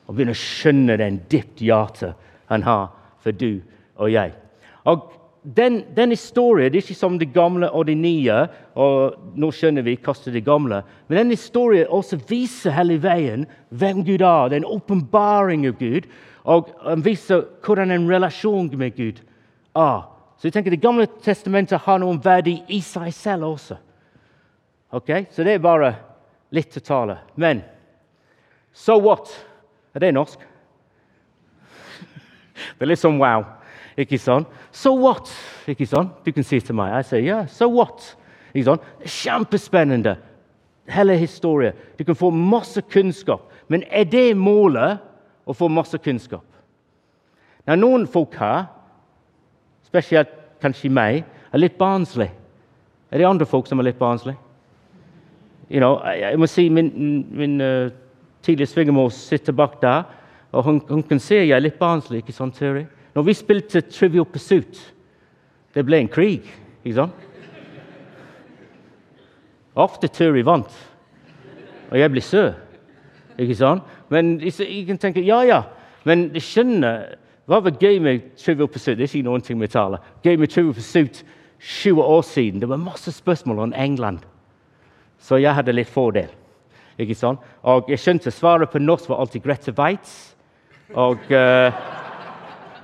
Og 0.09 0.17
begynne 0.17 0.35
å 0.35 0.41
skjønne 0.41 0.99
den 0.99 1.21
dypt 1.31 1.63
hjerte 1.63 2.15
han 2.49 2.65
har 2.65 2.89
for 3.23 3.37
du 3.37 3.61
og 3.99 4.11
jeg. 4.11 4.33
Og 4.89 5.05
den, 5.43 5.85
den, 5.95 6.11
historien 6.11 6.73
det 6.73 6.81
er 6.81 6.87
ikke 6.87 6.99
som 6.99 7.19
det 7.19 7.31
gamle 7.33 7.71
og 7.71 7.87
det 7.87 7.97
nye. 7.97 8.47
og 8.75 9.15
Nå 9.39 9.51
skjønner 9.55 9.87
vi 9.87 9.97
kaster 9.97 10.35
det 10.35 10.45
gamle. 10.45 10.83
Men 11.09 11.19
den 11.23 11.35
historien 11.37 11.89
også 11.89 12.19
viser 12.29 12.75
hele 12.75 12.99
veien 13.03 13.47
hvem 13.71 14.05
Gud 14.05 14.21
er. 14.21 14.49
Det 14.49 14.59
er 14.59 14.63
en 14.65 14.73
åpenbaring 14.77 15.67
av 15.69 15.79
Gud. 15.79 16.09
Og 16.49 16.71
den 16.85 17.05
viser 17.05 17.47
hvordan 17.65 17.91
en 17.95 18.09
relasjon 18.11 18.71
med 18.79 18.97
Gud 18.97 19.23
er. 19.77 20.07
Så 20.39 20.47
jeg 20.47 20.53
tenker 20.53 20.71
Det 20.71 20.83
gamle 20.83 21.07
testamentet 21.23 21.83
har 21.83 21.99
noen 21.99 22.21
verdi 22.23 22.61
i 22.69 22.81
seg 22.81 23.13
selv 23.15 23.53
også. 23.53 23.79
Ok? 24.95 25.11
Så 25.31 25.45
det 25.45 25.57
er 25.57 25.65
bare 25.65 25.95
litt 26.55 26.77
å 26.79 26.85
tale. 26.85 27.19
Men 27.37 27.63
so 28.73 28.99
what? 29.03 29.31
Er 29.95 30.01
det 30.01 30.15
norsk? 30.15 30.39
Det 32.79 32.85
er 32.87 32.91
litt 32.91 33.03
sånn 33.03 33.21
wow. 33.21 33.45
Ikke 33.99 34.19
sant? 34.19 34.47
So 34.71 34.95
what? 34.95 35.31
Ikke 35.67 35.87
sant? 35.87 36.15
Du 36.25 36.31
kan 36.33 36.47
si 36.47 36.61
til 36.63 36.77
meg 36.79 36.93
jeg 36.93 37.09
sier, 37.09 37.25
ja, 37.27 37.39
so 37.51 37.67
what? 37.73 38.13
Ikke 38.55 38.69
sant? 38.71 38.85
Kjempespennende. 39.03 40.17
Hele 40.89 41.17
historien. 41.19 41.77
Du 41.99 42.05
kan 42.07 42.17
få 42.17 42.31
masse 42.31 42.83
kunnskap. 42.93 43.43
Men 43.69 43.83
er 43.91 44.07
det 44.09 44.37
målet 44.39 45.03
å 45.45 45.57
få 45.57 45.69
masse 45.69 45.99
kunnskap? 46.01 46.45
Nå, 47.67 47.77
noen 47.77 48.07
folk 48.09 48.39
her, 48.41 48.69
spesielt 49.85 50.31
kanskje 50.63 50.91
meg, 50.93 51.25
er 51.53 51.61
litt 51.61 51.77
barnslig. 51.81 52.31
Er 53.11 53.21
det 53.21 53.27
andre 53.29 53.49
folk 53.49 53.67
som 53.69 53.81
er 53.81 53.91
litt 53.91 54.01
barnslig? 54.01 54.37
You 55.69 55.83
know, 55.83 55.99
jeg 56.17 56.39
må 56.41 56.47
si 56.49 56.69
Min, 56.73 57.27
min 57.29 57.61
uh, 57.61 57.91
tidligere 58.43 58.71
svigermor 58.71 59.11
sitter 59.13 59.53
bak 59.53 59.83
der, 59.83 60.07
og 60.53 60.65
hun, 60.65 60.81
hun 60.89 61.03
kan 61.05 61.21
se 61.21 61.43
jeg 61.43 61.53
er 61.53 61.61
litt 61.61 61.77
barnslig. 61.81 62.23
ikke 62.23 62.33
sant, 62.33 62.57
Terry? 62.57 62.87
Når 63.19 63.25
vi 63.27 63.35
spilte 63.35 63.81
Trivial 63.81 64.27
Pursuit 64.31 64.79
Det 65.75 65.83
ble 65.83 65.99
en 66.05 66.11
krig, 66.11 66.45
ikke 66.85 66.95
sant? 66.95 67.25
Ofte 69.79 70.07
Turi 70.11 70.45
vant, 70.47 70.71
og 71.91 71.99
jeg 71.99 72.11
ble 72.11 72.23
sur. 72.23 72.49
Ikke 73.39 73.55
sant? 73.59 73.83
Men 74.11 74.41
jeg 74.43 74.87
kan 74.89 74.99
tenke 74.99 75.23
ja, 75.23 75.39
ja, 75.47 75.61
men 76.07 76.29
jeg 76.35 76.47
skjønner 76.47 77.05
hva 77.49 77.61
var 77.65 77.79
gøy 77.81 77.99
med 78.03 78.33
Trivial 78.39 78.71
Pursuit? 78.71 78.99
Det 78.99 79.07
er 79.07 79.13
ikke 79.13 79.27
noen 79.27 79.43
ting 79.43 79.59
med 79.59 79.71
tale. 79.75 79.99
Gøy 80.23 80.37
med 80.39 80.51
Trivial 80.55 80.75
Pursuit 80.79 81.23
20 81.59 82.03
år 82.03 82.23
siden. 82.27 82.61
Det 82.61 82.71
var 82.71 82.83
masse 82.83 83.13
spørsmål 83.13 83.67
om 83.67 83.73
England. 83.75 84.19
Så 85.19 85.41
jeg 85.43 85.55
hadde 85.59 85.75
litt 85.75 85.91
fordel. 85.91 86.31
Ikke 86.99 87.19
sant? 87.19 87.43
Og 87.63 87.91
jeg 87.91 88.03
skjønte 88.03 88.35
svaret 88.35 88.71
på 88.71 88.83
norsk 88.83 89.11
var 89.11 89.23
alltid 89.25 89.43
Grete 89.47 89.75
Weitz. 89.79 90.37
Og 90.95 91.25
uh, 91.33 91.73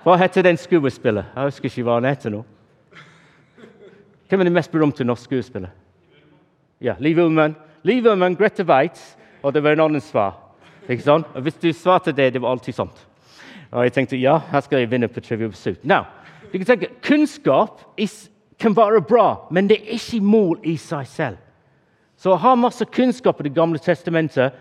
hva 0.04 0.18
heter 0.20 0.44
den 0.44 0.58
skuespilleren? 0.60 1.30
Jeg 1.32 1.48
husker 1.48 1.70
ikke 1.70 1.84
hva 1.86 1.96
han 1.96 2.08
heter 2.08 2.32
nå. 2.34 2.42
Hvem 4.28 4.40
er 4.40 4.48
den 4.48 4.56
mest 4.56 4.72
berømte 4.72 5.04
norske 5.04 5.30
skuespiller? 5.30 5.72
Ja, 6.80 6.96
Liv 7.00 7.18
Ullmann. 7.22 7.56
Liv 7.82 8.04
Ullmann, 8.04 8.36
Grete 8.36 8.66
Weitz, 8.68 9.14
og 9.42 9.54
det 9.54 9.62
var 9.64 9.72
en 9.72 9.84
annen 9.86 10.00
svar. 10.04 10.36
Ikke 10.88 11.02
sant? 11.02 11.26
Og 11.34 11.42
Hvis 11.42 11.56
du 11.60 11.72
svarte 11.72 12.12
det, 12.12 12.32
det 12.34 12.42
var 12.42 12.50
alltid 12.50 12.76
sant. 12.76 13.06
Og 13.72 13.84
jeg 13.84 13.92
tenkte 13.92 14.20
ja, 14.20 14.38
her 14.50 14.60
skal 14.60 14.82
jeg 14.82 14.90
vinne 14.90 15.08
på 15.08 15.20
Trivial 15.20 15.50
Pursuit. 15.50 15.80
Now, 15.84 16.04
du 16.52 16.58
kan 16.58 16.66
tenke, 16.66 16.92
Kunnskap 17.02 17.80
kan 18.60 18.76
være 18.76 19.00
bra, 19.02 19.46
men 19.50 19.68
det 19.68 19.80
er 19.80 19.96
ikke 19.96 20.20
mål 20.20 20.60
i 20.64 20.76
seg 20.76 21.08
selv. 21.08 21.40
Så 22.16 22.34
å 22.34 22.40
ha 22.40 22.54
masse 22.54 22.84
kunnskap 22.84 23.40
i 23.40 23.48
Det 23.48 23.54
gamle 23.56 23.78
testamentet 23.78 24.54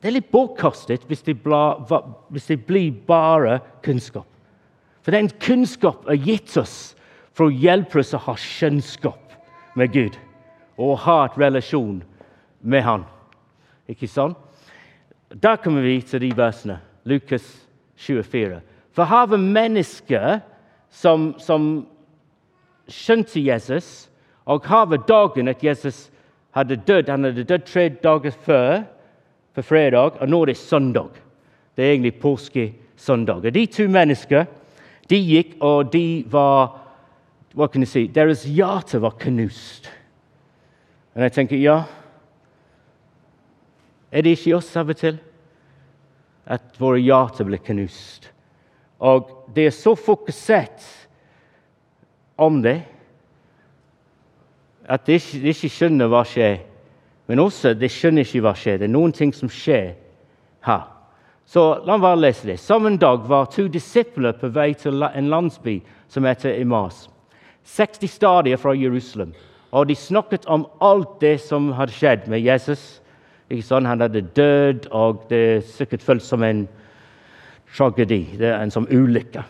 det 0.00 0.10
er 0.10 0.16
litt 0.18 0.32
bortkastet 0.32 1.06
hvis 1.08 1.24
det, 1.24 1.36
blir 2.66 2.90
bare 3.08 3.60
kunnskap. 3.84 4.26
For 5.02 5.14
den 5.14 5.30
kunnskap 5.40 6.04
er 6.10 6.20
gitt 6.20 6.56
oss 6.60 6.94
for 7.36 7.48
å 7.48 7.54
hjelpe 7.54 8.00
oss 8.02 8.14
å 8.16 8.20
ha 8.26 8.34
kjennskap 8.40 9.36
med 9.76 9.92
Gud 9.94 10.16
og 10.76 10.98
ha 11.06 11.22
et 11.24 11.38
relasjon 11.40 12.02
med 12.60 12.84
Han. 12.84 13.06
Ikke 13.88 14.08
sant? 14.10 14.36
Da 15.30 15.56
kommer 15.56 15.82
vi 15.82 16.00
til 16.04 16.20
de 16.22 16.30
versene. 16.36 16.80
Lukas 17.06 17.44
24. 17.96 18.60
For 18.92 19.04
har 19.04 19.26
vi 19.30 19.38
mennesker 19.38 20.40
som, 20.90 21.34
som 21.38 21.86
skjønte 22.88 23.40
Jesus, 23.40 24.08
og 24.46 24.66
har 24.66 24.86
vi 24.90 24.98
dagen 25.08 25.48
at 25.48 25.64
Jesus 25.64 26.06
hadde 26.56 26.78
dødd 26.86 27.08
Han 27.10 27.24
hadde 27.28 27.44
dødd 27.44 27.66
tre 27.66 27.88
dager 28.02 28.30
før, 28.30 28.84
på 29.56 29.64
fredag, 29.64 30.20
og 30.20 30.28
nå 30.28 30.42
er 30.42 30.52
det 30.52 30.60
søndag. 30.60 31.16
Det 31.76 31.84
er 31.84 31.94
egentlig 31.94 32.18
påskesøndag. 32.20 33.46
Og 33.48 33.54
de 33.54 33.66
to 33.66 33.88
mennesker 33.88 34.44
de 35.10 35.20
gikk, 35.22 35.56
og 35.60 35.92
de 35.92 36.24
var 36.30 36.82
Hva 37.56 37.70
kan 37.72 37.80
jeg 37.80 37.88
si? 37.88 38.02
Deres 38.12 38.42
hjerte 38.44 38.98
var 39.00 39.14
knust. 39.16 39.86
Og 41.16 41.22
jeg 41.24 41.32
tenker, 41.32 41.56
ja 41.56 41.84
Er 44.12 44.22
det 44.22 44.36
ikke 44.36 44.58
oss 44.58 44.76
av 44.76 44.92
og 44.92 44.96
til? 45.00 45.16
At 46.46 46.76
våre 46.78 47.00
hjerter 47.00 47.48
blir 47.48 47.58
knust. 47.64 48.28
Og 49.00 49.48
det 49.56 49.66
er 49.66 49.74
så 49.74 49.94
fokusert 49.96 50.84
om 52.36 52.60
det 52.62 52.82
at 54.86 55.06
de 55.06 55.16
ikke, 55.18 55.40
de 55.42 55.50
ikke 55.50 55.72
skjønner 55.72 56.10
hva 56.12 56.22
skjer. 56.28 56.60
Men 57.26 57.42
også 57.42 57.74
de 57.74 57.88
skjønner 57.90 58.26
ikke 58.26 58.42
hva 58.44 58.52
skjer. 58.58 58.78
Det 58.80 58.86
er 58.88 58.94
noen 58.94 59.14
ting 59.14 59.32
som 59.34 59.50
skjer 59.50 59.94
her. 60.66 60.86
Så 61.46 61.62
la 61.86 61.94
meg 61.94 62.02
bare 62.02 62.20
lese 62.20 62.48
det. 62.48 62.58
Samme 62.58 62.90
dag 62.98 63.26
var 63.28 63.50
to 63.50 63.66
disipler 63.70 64.34
på 64.38 64.50
vei 64.54 64.72
til 64.78 65.02
en 65.06 65.30
landsby 65.30 65.78
som 66.10 66.26
heter 66.26 66.58
Imas. 66.58 67.06
60 67.66 68.10
stadier 68.10 68.58
fra 68.58 68.74
Jerusalem. 68.74 69.32
Og 69.70 69.88
de 69.88 69.94
snakket 69.98 70.46
om 70.46 70.66
alt 70.82 71.18
det 71.20 71.36
som 71.42 71.72
hadde 71.74 71.94
skjedd 71.94 72.26
med 72.30 72.42
Jesus. 72.42 73.00
Han 73.50 73.86
hadde 73.86 74.24
dødd, 74.34 74.88
og 74.90 75.26
det 75.30 75.38
er 75.38 75.66
sikkert 75.66 76.02
føltes 76.02 76.30
som 76.30 76.42
en 76.42 76.64
tragedi, 77.76 78.24
det 78.38 78.48
er 78.48 78.62
en 78.62 78.72
som 78.74 78.88
ulykke. 78.90 79.42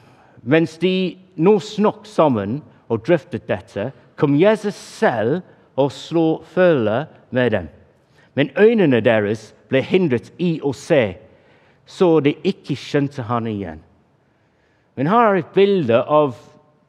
Mens 0.43 0.77
de 0.83 1.17
nå 1.37 1.57
snakket 1.61 2.11
sammen 2.11 2.59
og 2.93 3.05
drøftet 3.07 3.49
dette, 3.49 3.91
kom 4.17 4.37
Jesus 4.37 4.75
selv 4.75 5.41
og 5.77 5.93
slo 5.93 6.43
følge 6.53 7.05
med 7.31 7.51
dem. 7.51 7.69
Men 8.35 8.51
øynene 8.59 9.01
deres 9.01 9.55
ble 9.69 9.81
hindret 9.83 10.33
i 10.39 10.59
å 10.63 10.73
se, 10.77 11.17
så 11.87 12.19
de 12.21 12.35
ikke 12.45 12.77
skjønte 12.77 13.25
han 13.29 13.47
igjen. 13.47 13.81
Men 14.97 15.11
her 15.11 15.31
er 15.31 15.41
et 15.41 15.55
bilde 15.55 15.99
av 16.03 16.37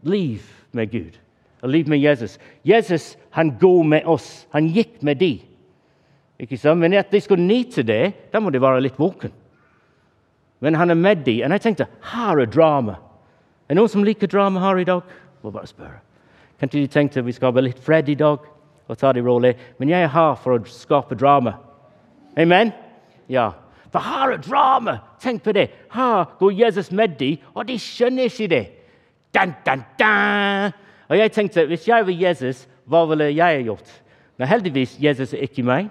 liv 0.07 0.43
med 0.75 0.91
Gud, 0.91 1.17
av 1.63 1.69
liv 1.69 1.89
med 1.89 1.99
Jesus. 1.99 2.37
Jesus 2.65 3.15
han 3.35 3.53
går 3.59 3.83
med 3.83 4.07
oss. 4.07 4.47
Han 4.55 4.69
gikk 4.73 5.01
med 5.01 5.19
de. 5.19 5.33
Ikke 6.39 6.57
sant? 6.57 6.79
Men 6.81 6.95
at 6.97 7.11
de 7.11 7.21
skulle 7.21 7.43
nyte 7.43 7.83
det, 7.85 8.13
da 8.33 8.39
må 8.39 8.51
de 8.53 8.61
være 8.61 8.83
litt 8.85 8.99
våken. 8.99 9.33
Men 10.59 10.77
han 10.77 10.89
er 10.89 10.97
med 10.97 11.23
de. 11.25 11.39
Og 11.43 11.51
jeg 11.51 11.63
tenkte 11.63 11.89
her 12.13 12.41
er 12.41 12.49
drama. 12.49 12.97
Er 13.67 13.75
det 13.75 13.81
noen 13.81 13.91
som 13.91 14.05
liker 14.05 14.29
drama 14.31 14.61
her 14.63 14.81
i 14.81 14.87
dag? 14.87 15.01
Må 15.43 15.51
bare 15.53 15.69
spørre. 15.69 15.99
Kanskje 16.57 16.81
de 16.81 16.91
tenkte 16.91 17.25
vi 17.25 17.35
skal 17.35 17.53
ha 17.53 17.61
litt 17.61 17.81
fred 17.83 18.09
i 18.09 18.17
dag 18.17 18.45
og 18.87 18.97
ta 18.97 19.11
det 19.13 19.25
rolig. 19.25 19.55
Men 19.79 19.89
jeg 19.89 20.03
er 20.03 20.13
her 20.13 20.35
for 20.41 20.57
å 20.57 20.71
skape 20.71 21.15
drama. 21.19 21.57
Amen? 22.39 22.71
Ja. 23.29 23.51
For 23.91 24.03
her 24.03 24.33
er 24.35 24.41
drama! 24.43 24.97
Tenk 25.19 25.43
på 25.43 25.53
det. 25.55 25.69
Her 25.93 26.25
går 26.39 26.51
Jesus 26.51 26.91
med 26.91 27.15
dem, 27.19 27.37
og 27.55 27.67
de 27.67 27.77
skjønner 27.79 28.29
ikke 28.29 28.49
det. 28.51 28.65
Dan, 29.35 29.53
dan, 29.65 29.83
dan. 29.99 30.75
Og 31.09 31.17
jeg 31.17 31.31
tenkte, 31.31 31.65
Hvis 31.65 31.87
jeg 31.87 32.05
var 32.05 32.11
Jesus, 32.11 32.67
hva 32.85 33.05
ville 33.05 33.31
jeg 33.35 33.63
gjort? 33.65 34.01
Men 34.37 34.47
heldigvis 34.47 34.97
Jesus 35.01 35.33
er 35.33 35.47
ikke 35.47 35.63
meg. 35.63 35.89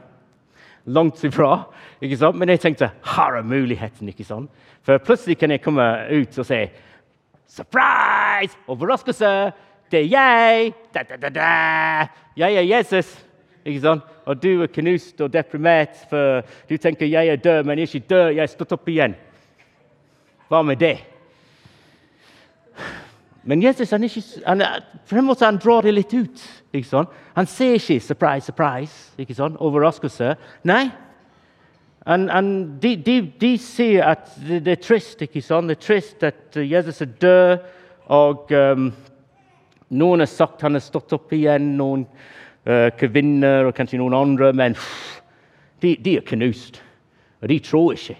Langt 0.87 1.25
ifra. 1.25 1.65
ikke 2.01 2.17
sant? 2.17 2.37
Men 2.39 2.49
jeg 2.49 2.61
tenkte 2.61 2.91
her 3.05 3.39
er 3.39 3.43
muligheten. 3.43 4.09
ikke 4.09 4.25
sant? 4.25 4.51
For 4.83 4.99
plutselig 4.99 5.39
kan 5.39 5.51
jeg 5.51 5.63
komme 5.63 5.83
ut 6.11 6.39
og 6.39 6.47
si 6.47 6.67
Surprise! 7.49 8.57
Overraskelse! 8.69 9.53
Det 9.91 10.01
er 10.01 10.09
jeg! 10.11 10.73
Da, 10.95 11.03
da, 11.03 11.17
da, 11.17 11.29
da. 11.29 12.07
Jeg 12.37 12.55
er 12.57 12.77
Jesus. 12.77 13.27
Ikke 13.65 13.81
sant? 13.81 14.03
Og 14.27 14.43
du 14.43 14.63
er 14.63 14.71
knust 14.71 15.21
og 15.21 15.33
deprimert, 15.33 15.99
for 16.11 16.43
du 16.69 16.77
tenker 16.77 17.07
jeg 17.07 17.29
er 17.29 17.37
død, 17.37 17.65
men 17.65 17.79
ikke 17.79 17.99
død. 17.99 18.31
Jeg 18.31 18.43
er 18.43 18.51
stått 18.51 18.73
opp 18.75 18.89
igjen. 18.89 19.15
Hva 20.49 20.63
med 20.63 20.77
det? 20.77 20.97
Men 23.47 23.63
Jesus 23.63 23.91
han, 23.91 24.03
ikke, 24.05 24.23
han, 24.47 24.63
på 25.09 25.17
en 25.17 25.27
måte 25.27 25.47
han 25.47 25.59
drar 25.63 25.87
det 25.87 25.95
litt 25.95 26.15
ut. 26.15 26.43
Ikke 26.75 26.89
sant? 26.89 27.09
Han 27.37 27.47
ser 27.47 27.79
ikke 27.79 28.01
'surprise, 28.01 28.47
surprise', 28.47 29.15
ikke 29.19 29.35
sant? 29.35 29.57
overraskelse. 29.57 30.35
Nei. 30.65 30.91
Han, 32.07 32.29
han, 32.29 32.79
de, 32.83 32.97
de, 32.97 33.33
de, 33.41 33.59
ser 33.59 34.05
at 34.05 34.31
det, 34.49 34.65
det, 34.65 34.73
er 34.73 34.83
trist 34.83 35.23
ikke 35.23 35.43
sant? 35.43 35.69
Det 35.69 35.77
er 35.77 35.87
trist 35.87 36.23
at 36.23 36.57
Jesus 36.57 37.01
er 37.01 37.07
død. 37.21 37.59
Og 38.07 38.51
um, 38.51 38.93
noen 39.89 40.25
har 40.25 40.31
sagt 40.31 40.65
han 40.67 40.75
har 40.75 40.85
stått 40.85 41.13
opp 41.17 41.33
igjen, 41.33 41.75
noen 41.79 42.07
uh, 42.67 42.89
kvinner 42.99 43.69
og 43.69 43.75
kanskje 43.77 44.01
noen 44.01 44.17
andre. 44.19 44.53
Men 44.57 44.75
pff, 44.75 45.21
de, 45.85 45.97
de, 46.03 46.17
er 46.19 46.27
knust, 46.27 46.81
og 47.43 47.51
de 47.53 47.59
tror 47.63 47.93
ikke. 47.95 48.17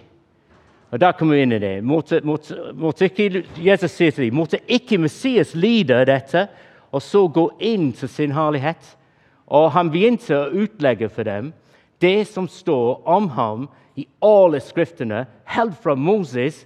Og 0.91 0.99
Der 0.99 1.11
kommer 1.19 1.35
vi 1.35 1.41
inn 1.43 1.51
i 1.51 1.59
det. 1.59 1.73
Måtte, 1.83 2.21
måtte, 2.23 2.55
måtte 2.73 3.09
ikke, 3.09 3.43
Jesus 3.59 3.91
sier 3.91 4.13
til 4.15 4.29
dem 4.29 4.37
måtte 4.39 4.61
ikke 4.71 5.01
Messias 5.03 5.51
lide 5.55 5.99
dette 6.07 6.45
og 6.95 7.03
så 7.03 7.25
gå 7.27 7.49
inn 7.59 7.91
til 7.91 8.09
sin 8.09 8.31
herlighet. 8.31 8.79
Og 9.51 9.71
han 9.75 9.91
begynte 9.91 10.37
å 10.37 10.63
utlegge 10.63 11.09
for 11.11 11.27
dem 11.27 11.51
det 11.99 12.27
som 12.29 12.47
står 12.47 13.01
om 13.09 13.29
ham 13.35 13.67
i 13.97 14.05
alle 14.21 14.59
skriftene, 14.61 15.25
helt 15.49 15.77
fra 15.81 15.95
Moses 15.97 16.61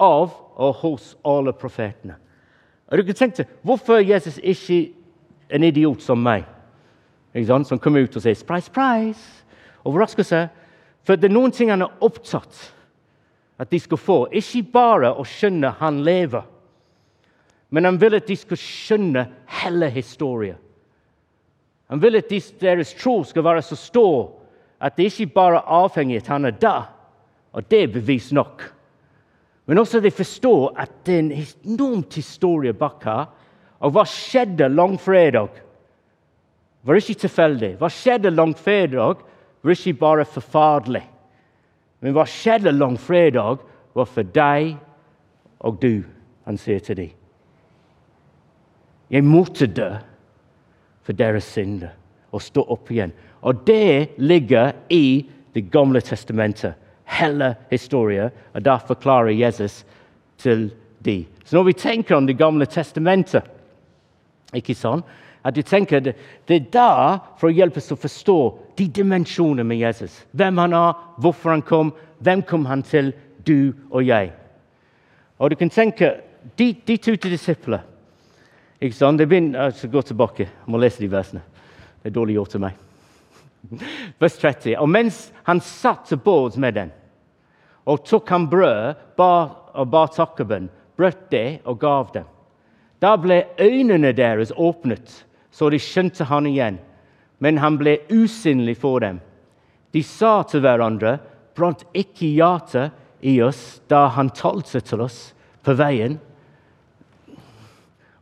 av 0.00 0.32
og 0.56 0.78
hos 0.80 1.12
alle 1.26 1.52
profetene. 1.52 2.16
Og 2.94 2.98
du 2.98 3.04
kan 3.04 3.14
tenke 3.14 3.46
Hvorfor 3.66 3.96
er 3.98 4.06
Jesus 4.06 4.38
ikke 4.38 4.92
en 5.50 5.64
idiot 5.66 6.02
som 6.02 6.20
meg, 6.22 6.44
som 7.66 7.78
kommer 7.78 8.04
ut 8.06 8.16
og 8.16 8.22
sier 8.22 8.34
'surprise, 8.34 8.70
surprise'? 8.70 9.42
Overraskelse. 9.84 10.48
For 11.02 11.16
det 11.16 11.24
er 11.24 11.34
noen 11.34 11.50
ting 11.50 11.70
han 11.70 11.82
er 11.82 11.90
opptatt 12.00 12.72
at 13.58 13.70
de 13.70 13.80
skal 13.80 13.96
få. 13.96 14.28
Ikke 14.32 14.62
bare 14.72 15.10
å 15.12 15.24
skjønne 15.24 15.70
han 15.70 16.04
lever, 16.04 16.42
men 17.70 17.84
han 17.84 18.00
vil 18.00 18.14
at 18.14 18.26
de 18.26 18.36
skal 18.36 18.56
skjønne 18.56 19.26
hele 19.46 19.90
historien. 19.90 20.56
Han 21.90 22.02
vil 22.02 22.16
at 22.16 22.30
deres 22.60 22.94
tro 22.94 23.24
skal 23.24 23.44
være 23.44 23.62
så 23.62 23.76
stor 23.76 24.32
at 24.80 24.96
det 24.96 25.04
ikke 25.04 25.34
bare 25.34 25.56
er 25.56 25.68
avhengig 25.82 26.16
av 26.16 26.22
at 26.22 26.28
han 26.28 26.44
er 26.44 26.50
der, 26.50 26.82
og 27.52 27.70
det 27.70 27.82
er 27.82 27.92
bevis 27.92 28.32
nok. 28.32 28.72
Men 29.66 29.80
også 29.80 30.00
de 30.04 30.10
forstår 30.12 30.74
at 30.80 30.92
det 31.06 31.14
er 31.14 31.22
en 31.22 31.32
enormt 31.64 32.14
historie 32.14 32.74
bak 32.76 33.04
her. 33.04 33.30
Og 33.80 33.94
hva 33.94 34.04
skjedde 34.08 34.68
langfredag? 34.68 35.60
var 36.84 37.00
ikke 37.00 37.16
tilfeldig. 37.24 37.70
Hva 37.80 37.88
skjedde 37.88 38.32
langfredag, 38.34 39.22
var 39.64 39.72
ikke 39.72 40.00
bare 40.00 40.26
forferdelig. 40.28 41.02
Men 42.04 42.12
hva 42.12 42.26
skjedde 42.28 42.74
langfredag, 42.74 43.62
var 43.94 44.08
for 44.10 44.26
deg 44.34 44.74
og 45.64 45.78
du, 45.80 46.02
han 46.44 46.58
sier 46.60 46.82
til 46.82 46.98
dem. 46.98 47.12
Jeg 49.14 49.24
måtte 49.24 49.68
dø 49.70 49.92
for 51.04 51.16
deres 51.16 51.46
synder 51.54 51.94
og 52.34 52.42
stå 52.42 52.64
opp 52.74 52.90
igjen. 52.90 53.14
Og 53.46 53.62
det 53.66 54.18
ligger 54.18 54.74
i 54.90 55.30
Det 55.54 55.70
gamle 55.70 56.00
testamentet. 56.02 56.74
Hele 57.04 57.54
historien. 57.70 58.30
Og 58.54 58.64
da 58.64 58.78
forklarer 58.78 59.34
Jesus 59.34 59.84
til 60.38 60.70
dem. 61.04 61.26
Så 61.44 61.56
når 61.56 61.64
vi 61.64 61.72
tenker 61.72 62.16
om 62.16 62.26
Det 62.26 62.38
gamle 62.38 62.66
testamentet 62.66 63.44
ikke 64.54 64.74
sånn, 64.74 65.02
at 65.44 65.54
du 65.54 65.62
tenker 65.62 66.00
det, 66.00 66.14
det 66.48 66.56
er 66.56 66.68
der 66.72 67.18
for 67.36 67.50
å 67.50 67.52
hjelpe 67.52 67.82
oss 67.82 67.92
å 67.92 67.98
forstå 68.00 68.36
de 68.78 68.86
dimensjonene 68.88 69.66
med 69.66 69.82
Jesus. 69.82 70.22
Hvem 70.32 70.60
han 70.62 70.72
er, 70.72 70.94
hvorfor 71.18 71.50
han 71.50 71.62
kom, 71.62 71.90
hvem 72.24 72.42
kom 72.42 72.64
han 72.70 72.82
til? 72.82 73.12
Du 73.44 73.74
og 73.90 74.06
jeg. 74.06 74.30
Og 75.36 75.50
du 75.50 75.56
kan 75.60 75.68
tenke 75.68 76.14
de, 76.56 76.70
de 76.86 76.96
to 76.96 77.12
til 77.16 77.34
disipler 77.34 77.82
ikke 78.84 78.96
sant? 78.96 79.18
Det 79.18 79.28
begynner, 79.28 79.68
jeg 79.68 79.78
skal 79.78 79.90
gå 79.90 80.02
tilbake. 80.02 80.46
Jeg 80.48 80.72
må 80.72 80.80
lese 80.80 81.00
de 81.00 81.10
versene. 81.10 81.40
Det 82.02 82.10
er 82.10 82.16
dårlig 82.16 82.34
gjort 82.36 82.50
til 82.52 82.64
meg. 82.64 82.80
Vers 84.20 84.38
30. 84.38 84.76
Og 84.78 84.88
mens 84.88 85.28
han 85.48 85.60
satt 85.64 86.08
til 86.08 86.20
bords 86.22 86.58
med 86.60 86.76
dem, 86.78 86.92
og 87.84 88.04
tok 88.08 88.30
han 88.32 88.48
brød 88.48 88.94
bar, 89.18 89.50
og 89.74 89.90
bar 89.92 90.12
takkebønn, 90.14 90.70
brøt 90.96 91.26
det 91.30 91.60
og 91.68 91.80
gav 91.82 92.12
dem. 92.14 92.26
Da 93.02 93.16
ble 93.20 93.42
øynene 93.60 94.14
deres 94.16 94.54
åpnet, 94.56 95.24
så 95.50 95.68
de 95.70 95.80
skjønte 95.82 96.24
han 96.30 96.46
igjen. 96.48 96.78
Men 97.42 97.58
han 97.60 97.76
ble 97.76 97.98
usynlig 98.08 98.78
for 98.80 99.02
dem. 99.04 99.18
De 99.92 100.02
sa 100.06 100.38
til 100.48 100.62
hverandre, 100.64 101.18
brant 101.54 101.82
ikke 101.92 102.30
hjertet 102.30 102.94
i 103.20 103.40
oss 103.42 103.82
da 103.90 104.06
han 104.14 104.30
talte 104.34 104.80
til 104.80 105.04
oss 105.04 105.18
på 105.66 105.74
veien? 105.76 106.16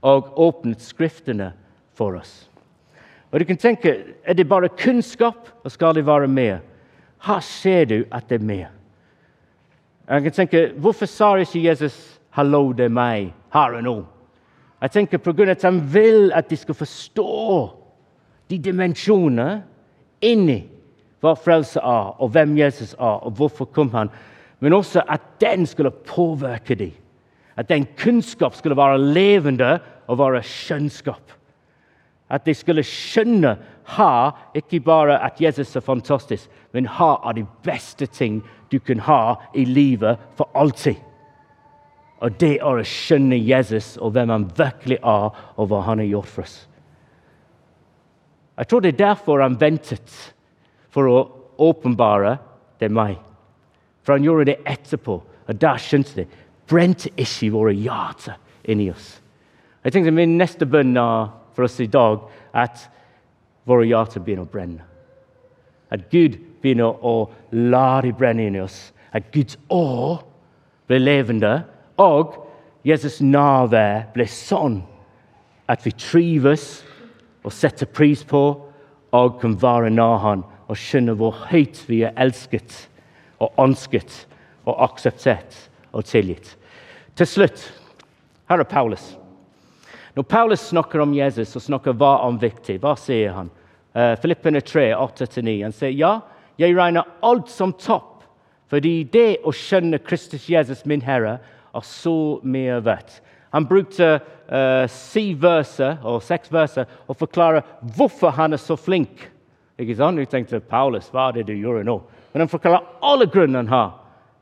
og 0.03 0.39
åpnet 0.39 0.83
Skriftene 0.83 1.53
for 1.95 2.19
oss. 2.19 2.52
Og 3.33 3.41
du 3.41 3.45
kan 3.45 3.57
tenke, 3.57 3.97
Er 4.25 4.33
det 4.33 4.49
bare 4.49 4.69
kunnskap, 4.69 5.49
og 5.65 5.71
skal 5.71 5.95
det 5.95 6.07
være 6.07 6.29
med? 6.29 6.59
Her 7.23 7.41
ser 7.41 7.85
du 7.85 8.05
at 8.13 8.29
det 8.29 8.41
er 8.41 8.45
med. 8.45 8.65
Jeg 10.09 10.23
kan 10.23 10.33
tenke, 10.33 10.73
Hvorfor 10.77 11.07
sa 11.07 11.35
ikke 11.35 11.65
Jesus 11.65 12.21
'hallo, 12.31 12.73
det 12.73 12.85
er 12.85 12.89
meg' 12.89 13.33
her 13.53 13.77
og 13.77 13.83
nå? 13.83 14.05
Jeg 14.83 14.91
tenker 14.91 15.19
på 15.19 15.33
grunn 15.33 15.49
av 15.49 15.57
at 15.57 15.63
Han 15.63 15.95
vil 15.95 16.33
at 16.35 16.51
de 16.51 16.57
skal 16.57 16.75
forstå 16.75 17.71
de 18.51 18.59
dimensjoner 18.59 19.61
inni 20.23 20.69
hva 21.21 21.35
frelse 21.39 21.81
er, 21.81 22.15
og 22.19 22.29
hvem 22.35 22.59
Jesus 22.59 22.95
er, 22.95 23.23
og 23.23 23.31
hvorfor 23.39 23.65
kom 23.65 23.91
han. 23.95 24.11
Men 24.61 24.73
også 24.73 25.03
at 25.09 25.21
den 25.41 25.67
skulle 25.67 25.91
påvirke 25.91 26.75
dem. 26.75 26.91
At 27.57 27.69
den 27.69 27.87
kunnskap 27.99 28.55
skulle 28.55 28.77
være 28.77 28.99
levende 28.99 29.79
og 30.07 30.19
være 30.19 30.43
skjønnskap. 30.43 31.33
At 32.33 32.47
de 32.49 32.55
skulle 32.57 32.85
skjønne 32.87 33.57
ha, 33.97 34.13
ikke 34.57 34.81
bare 34.81 35.19
at 35.25 35.41
Jesus 35.43 35.77
er 35.77 35.85
fantastisk, 35.85 36.49
men 36.73 36.89
ha 36.89 37.15
er 37.29 37.37
de 37.37 37.47
beste 37.65 38.07
ting 38.09 38.41
du 38.73 38.79
kan 38.81 39.03
ha 39.05 39.37
i 39.55 39.67
livet 39.69 40.21
for 40.39 40.49
alltid. 40.57 40.97
Og 42.23 42.39
det 42.41 42.55
er 42.61 42.79
å 42.81 42.87
skjønne 42.87 43.37
Jesus 43.37 43.97
og 43.99 44.15
hvem 44.15 44.31
han 44.33 44.47
virkelig 44.57 45.01
er, 45.03 45.33
og 45.59 45.69
hva 45.69 45.83
han 45.89 46.01
har 46.01 46.09
gjort 46.09 46.31
for 46.31 46.47
oss. 46.47 46.57
Jeg 48.59 48.69
tror 48.69 48.85
det 48.85 48.93
er 48.93 49.03
derfor 49.03 49.43
han 49.43 49.59
ventet 49.61 50.15
for 50.93 51.09
å 51.09 51.19
åpenbare 51.63 52.37
det 52.79 52.89
er 52.89 52.95
meg. 52.95 53.19
For 54.03 54.17
han 54.17 54.25
gjorde 54.27 54.51
det 54.53 54.61
etterpå, 54.69 55.19
og 55.23 55.59
da 55.61 55.75
skjønte 55.81 56.23
de 56.23 56.27
brente 56.71 57.11
ikke 57.19 57.51
våre 57.55 57.75
hjerter 57.75 58.39
inni 58.71 58.89
oss. 58.93 59.17
Jeg 59.83 59.95
tenkte 59.95 60.15
Min 60.15 60.39
neste 60.39 60.67
bønn 60.67 60.95
for 61.55 61.67
oss 61.67 61.81
i 61.81 61.87
dag 61.87 62.21
at 62.55 62.87
våre 63.69 63.87
hjerter 63.87 64.23
begynner. 64.25 64.85
At 65.93 66.09
Gud 66.11 66.39
begynner 66.63 66.97
å 67.05 67.31
la 67.53 68.01
de 68.03 68.13
brenne 68.17 68.47
inni 68.49 68.63
oss. 68.63 68.93
At 69.13 69.29
Guds 69.35 69.59
år 69.71 70.23
blir 70.89 71.05
og 72.01 72.39
Jesus' 72.85 73.21
nærvær 73.21 74.09
blir 74.15 74.31
at 75.69 75.85
vi 75.87 75.93
trives 75.95 76.83
og 77.45 77.53
på 78.27 78.43
og 79.13 79.39
kan 79.41 79.55
være 79.63 79.91
nær 79.91 80.19
Han 80.23 80.45
og 80.69 80.79
skjønne 80.79 81.15
hvor 81.19 81.37
høyt 81.51 81.85
vi 81.89 82.03
er 82.07 82.17
elsket 82.17 82.89
og 83.43 83.53
ønsket 83.61 84.25
og 84.65 84.79
akseptert 84.87 85.57
og 85.93 86.07
tilgitt. 86.09 86.57
Til 87.17 87.29
slutt 87.29 87.67
Paulus. 88.65 89.22
Når 90.15 90.23
Paulus 90.23 90.61
snakker 90.61 91.01
om 91.01 91.15
Jesus 91.17 91.57
og 91.57 91.65
snakker 91.65 91.97
hva 91.97 92.19
om 92.27 92.37
viktig, 92.41 92.77
hva 92.83 92.93
sier 93.01 93.33
han? 93.33 93.49
Uh, 93.97 94.13
Filippene 94.21 94.61
3, 94.61 94.91
8-9. 94.97 95.55
Han 95.65 95.75
sier 95.77 95.95
ja, 95.97 96.13
jeg 96.61 96.77
regner 96.77 97.09
alt 97.25 97.49
som 97.53 97.73
topp, 97.81 98.27
fordi 98.73 99.03
det 99.13 99.41
å 99.45 99.53
skjønne 99.57 100.01
Kristus 100.05 100.49
Jesus, 100.49 100.85
min 100.89 101.05
Herre, 101.05 101.39
er 101.73 101.87
så 101.89 102.41
mye 102.45 102.79
verdt. 102.85 103.21
Han 103.53 103.69
brukte 103.69 104.15
uh, 104.49 105.33
verser, 105.41 105.99
og 106.05 106.23
seks 106.25 106.53
verser 106.53 106.89
og 107.07 107.17
forklare 107.21 107.65
hvorfor 107.97 108.33
han 108.37 108.53
er 108.53 108.61
så 108.61 108.77
flink. 108.77 109.29
Ikke 109.81 109.97
sant? 109.97 110.21
Du 110.21 110.25
tenkte 110.29 110.61
Paulus, 110.61 111.09
hva 111.13 111.31
er 111.31 111.41
det 111.41 111.49
du 111.49 111.57
gjør 111.57 111.85
nå? 111.85 111.99
Men 112.33 112.45
han 112.45 112.53
forklarer 112.53 113.01
alle 113.01 113.29
grunnene 113.33 113.65
han 113.65 113.73
har 113.73 113.93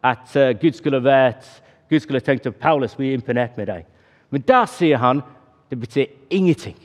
at 0.03 0.35
uh, 0.35 0.51
Gud 0.59 0.79
skulle 0.79 1.03
vært 1.03 1.47
Gud 1.91 2.03
skulle 2.05 2.23
tenkt 2.23 2.47
at 2.47 2.59
Paulus 2.59 2.95
er 2.99 3.15
imponert 3.17 3.57
med 3.59 3.67
deg. 3.67 3.87
Men 4.31 4.45
da 4.47 4.63
sier 4.71 5.01
han 5.03 5.25
det 5.71 5.81
betyr 5.81 6.07
ingenting. 6.31 6.77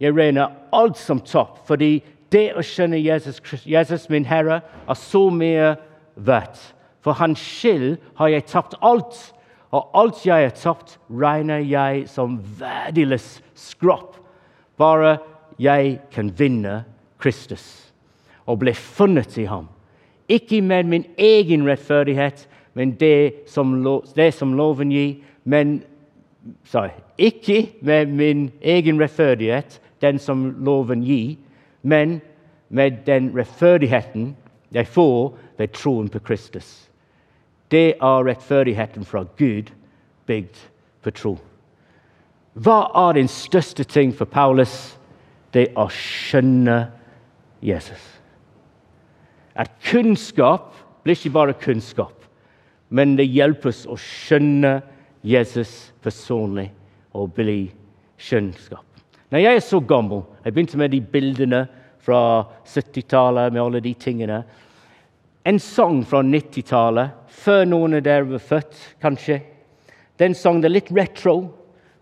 Jeg 0.00 0.16
regner 0.16 0.52
alt 0.72 0.98
som 0.98 1.20
topp, 1.20 1.60
fordi 1.68 2.02
det 2.32 2.50
å 2.56 2.62
skjønne 2.64 2.98
Jesus, 2.98 3.38
Jesus 3.66 4.08
min 4.10 4.26
Herre, 4.26 4.60
er 4.88 4.98
så 4.98 5.28
mye 5.30 5.74
verdt. 6.16 6.74
For 7.04 7.16
hans 7.20 7.38
skyld 7.38 7.98
har 8.18 8.32
jeg 8.32 8.48
tapt 8.50 8.74
alt, 8.82 9.18
og 9.74 9.90
alt 9.94 10.24
jeg 10.26 10.48
har 10.48 10.56
tapt, 10.56 10.98
regner 11.10 11.62
jeg 11.62 12.08
som 12.10 12.38
verdiløs 12.58 13.38
skropp. 13.58 14.16
Bare 14.78 15.18
jeg 15.58 15.98
kan 16.14 16.32
vinne 16.38 16.82
Kristus 17.22 17.92
og 18.46 18.60
bli 18.60 18.74
funnet 18.76 19.38
i 19.38 19.46
ham. 19.48 19.68
Ikke 20.28 20.60
med 20.62 20.88
min 20.90 21.04
egen 21.18 21.66
rettferdighet, 21.68 22.48
men 22.74 22.96
det 23.00 23.48
som, 23.48 23.76
det 24.16 24.32
som 24.34 24.54
loven 24.56 24.92
gir. 24.92 25.20
Men 25.44 25.82
sorry, 26.64 26.90
ikke 27.18 27.72
med 27.80 28.06
min 28.06 28.52
egen 28.62 29.00
rettferdighet, 29.00 29.80
den 30.00 30.18
som 30.18 30.64
loven 30.64 31.02
gir, 31.02 31.36
men 31.82 32.20
med 32.68 32.90
den 33.06 33.30
rettferdigheten 33.36 34.36
jeg 34.72 34.86
får 34.86 35.36
ved 35.58 35.68
troen 35.68 36.08
på 36.08 36.18
Kristus. 36.18 36.90
Det 37.70 37.94
er 38.00 38.26
rettferdigheten 38.26 39.04
fra 39.04 39.24
Gud 39.38 39.70
bygd 40.26 40.56
på 41.02 41.10
tro. 41.10 41.38
Hva 42.54 42.80
er 43.08 43.12
den 43.12 43.28
største 43.28 43.84
ting 43.84 44.14
for 44.14 44.24
Paulus? 44.24 44.98
Det 45.54 45.68
er 45.68 45.78
å 45.78 45.88
skjønne 45.90 46.86
Jesus. 47.62 48.02
At 49.54 49.70
kunnskap 49.86 50.74
blir 51.04 51.16
ikke 51.16 51.34
bare 51.34 51.58
kunnskap 51.58 52.24
men 52.94 53.16
det 53.18 53.26
hjelper 53.32 53.72
oss 53.72 53.84
å 53.90 53.96
skjønne 53.98 54.76
Jesus 54.78 54.93
personlig 56.02 56.70
og 57.14 57.32
bli 57.34 57.70
skjønnskap. 58.20 58.84
Når 59.30 59.40
jeg 59.40 59.56
er 59.56 59.64
så 59.64 59.80
gammel 59.80 60.22
Jeg 60.44 60.52
begynte 60.52 60.78
med 60.78 60.90
de 60.90 61.00
bildene 61.00 61.66
fra 61.98 62.44
70-tallet 62.66 63.52
med 63.52 63.62
alle 63.62 63.80
de 63.80 63.94
tingene. 63.94 64.42
En 65.44 65.58
sang 65.58 66.02
fra 66.04 66.20
90-tallet, 66.22 67.10
før 67.28 67.64
noen 67.64 67.96
av 67.96 68.02
dere 68.04 68.28
var 68.28 68.42
født, 68.44 68.76
kanskje. 69.00 69.40
Den 70.20 70.34
sangen 70.34 70.64
er 70.64 70.72
litt 70.72 70.92
retro, 70.92 71.48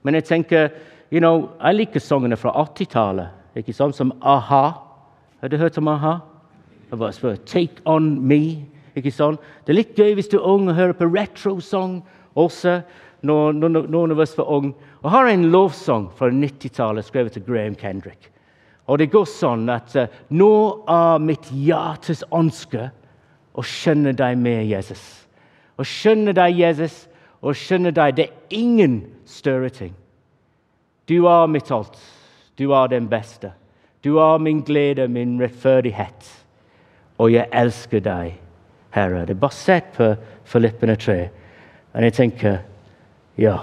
men 0.03 0.15
jeg 0.19 0.25
tenker 0.25 0.73
you 1.13 1.21
know, 1.21 1.53
jeg 1.61 1.79
liker 1.79 2.03
sangene 2.03 2.37
fra 2.37 2.51
80-tallet, 2.65 3.31
ikke 3.57 3.73
sant? 3.73 3.97
som 3.97 4.13
a-ha. 4.21 4.65
Har 5.41 5.49
du 5.49 5.57
hørt 5.57 5.79
om 5.79 5.89
a-ha? 5.89 6.19
Jeg 6.91 7.15
spør, 7.15 7.37
Take 7.47 7.83
On 7.87 8.19
Me. 8.21 8.67
Ikke 8.97 9.11
sant? 9.11 9.41
Det 9.65 9.73
er 9.73 9.79
litt 9.79 9.97
gøy 9.97 10.15
hvis 10.19 10.29
du 10.29 10.37
er 10.39 10.49
ung 10.49 10.69
og 10.69 10.77
hører 10.77 10.97
på 10.97 11.09
retro-sang 11.09 12.03
også. 12.35 12.83
Når, 13.23 13.55
noen 13.55 14.15
av 14.15 14.21
oss 14.25 14.35
var 14.39 14.51
unge. 14.51 14.75
Og 15.03 15.11
har 15.15 15.31
en 15.31 15.49
lovsang 15.53 16.09
fra 16.19 16.31
90-tallet 16.35 17.07
skrevet 17.07 17.37
til 17.37 17.45
Graham 17.47 17.77
Kendrick. 17.79 18.31
Og 18.91 18.99
Det 18.99 19.11
går 19.13 19.29
sånn 19.31 19.69
at 19.71 19.95
uh, 19.97 20.11
nå 20.35 20.53
er 20.91 21.23
mitt 21.23 21.47
hjertes 21.55 22.25
ønske 22.35 22.91
å 23.55 23.63
skjønne 23.63 24.15
deg 24.19 24.39
mer, 24.41 24.63
Jesus. 24.67 25.03
Å 25.79 25.87
skjønne 25.87 26.35
deg, 26.37 26.59
Jesus, 26.59 27.05
og 27.43 27.57
skjønne 27.59 27.93
deg 27.95 28.17
Det 28.17 28.27
er 28.27 28.59
ingen 28.59 29.03
større 29.25 29.71
ting. 29.71 29.95
Du 31.09 31.27
er 31.29 31.47
mitt 31.51 31.71
alt. 31.71 31.99
Du 32.59 32.73
er 32.75 32.91
den 32.91 33.09
beste. 33.11 33.53
Du 34.05 34.19
er 34.19 34.39
min 34.39 34.63
glede, 34.63 35.09
min 35.09 35.41
rettferdighet. 35.41 36.27
Og 37.19 37.33
jeg 37.33 37.49
elsker 37.53 38.03
deg 38.03 38.35
Herre. 38.93 39.27
Det 39.27 39.37
er 39.37 39.41
basert 39.41 39.93
på 39.97 40.13
Filippene 40.45 40.97
3. 40.97 41.17
Og 41.95 42.03
jeg 42.03 42.15
tenker 42.19 42.59
ja. 43.39 43.59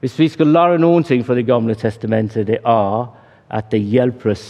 Hvis 0.00 0.18
vi 0.18 0.28
skal 0.28 0.46
lære 0.46 0.78
noen 0.80 1.04
ting 1.04 1.24
fra 1.26 1.34
Det 1.34 1.46
gamle 1.46 1.74
testamentet, 1.74 2.46
det 2.46 2.58
er 2.64 3.10
at 3.50 3.70
det 3.70 3.80
hjelper 3.80 4.32
oss 4.32 4.46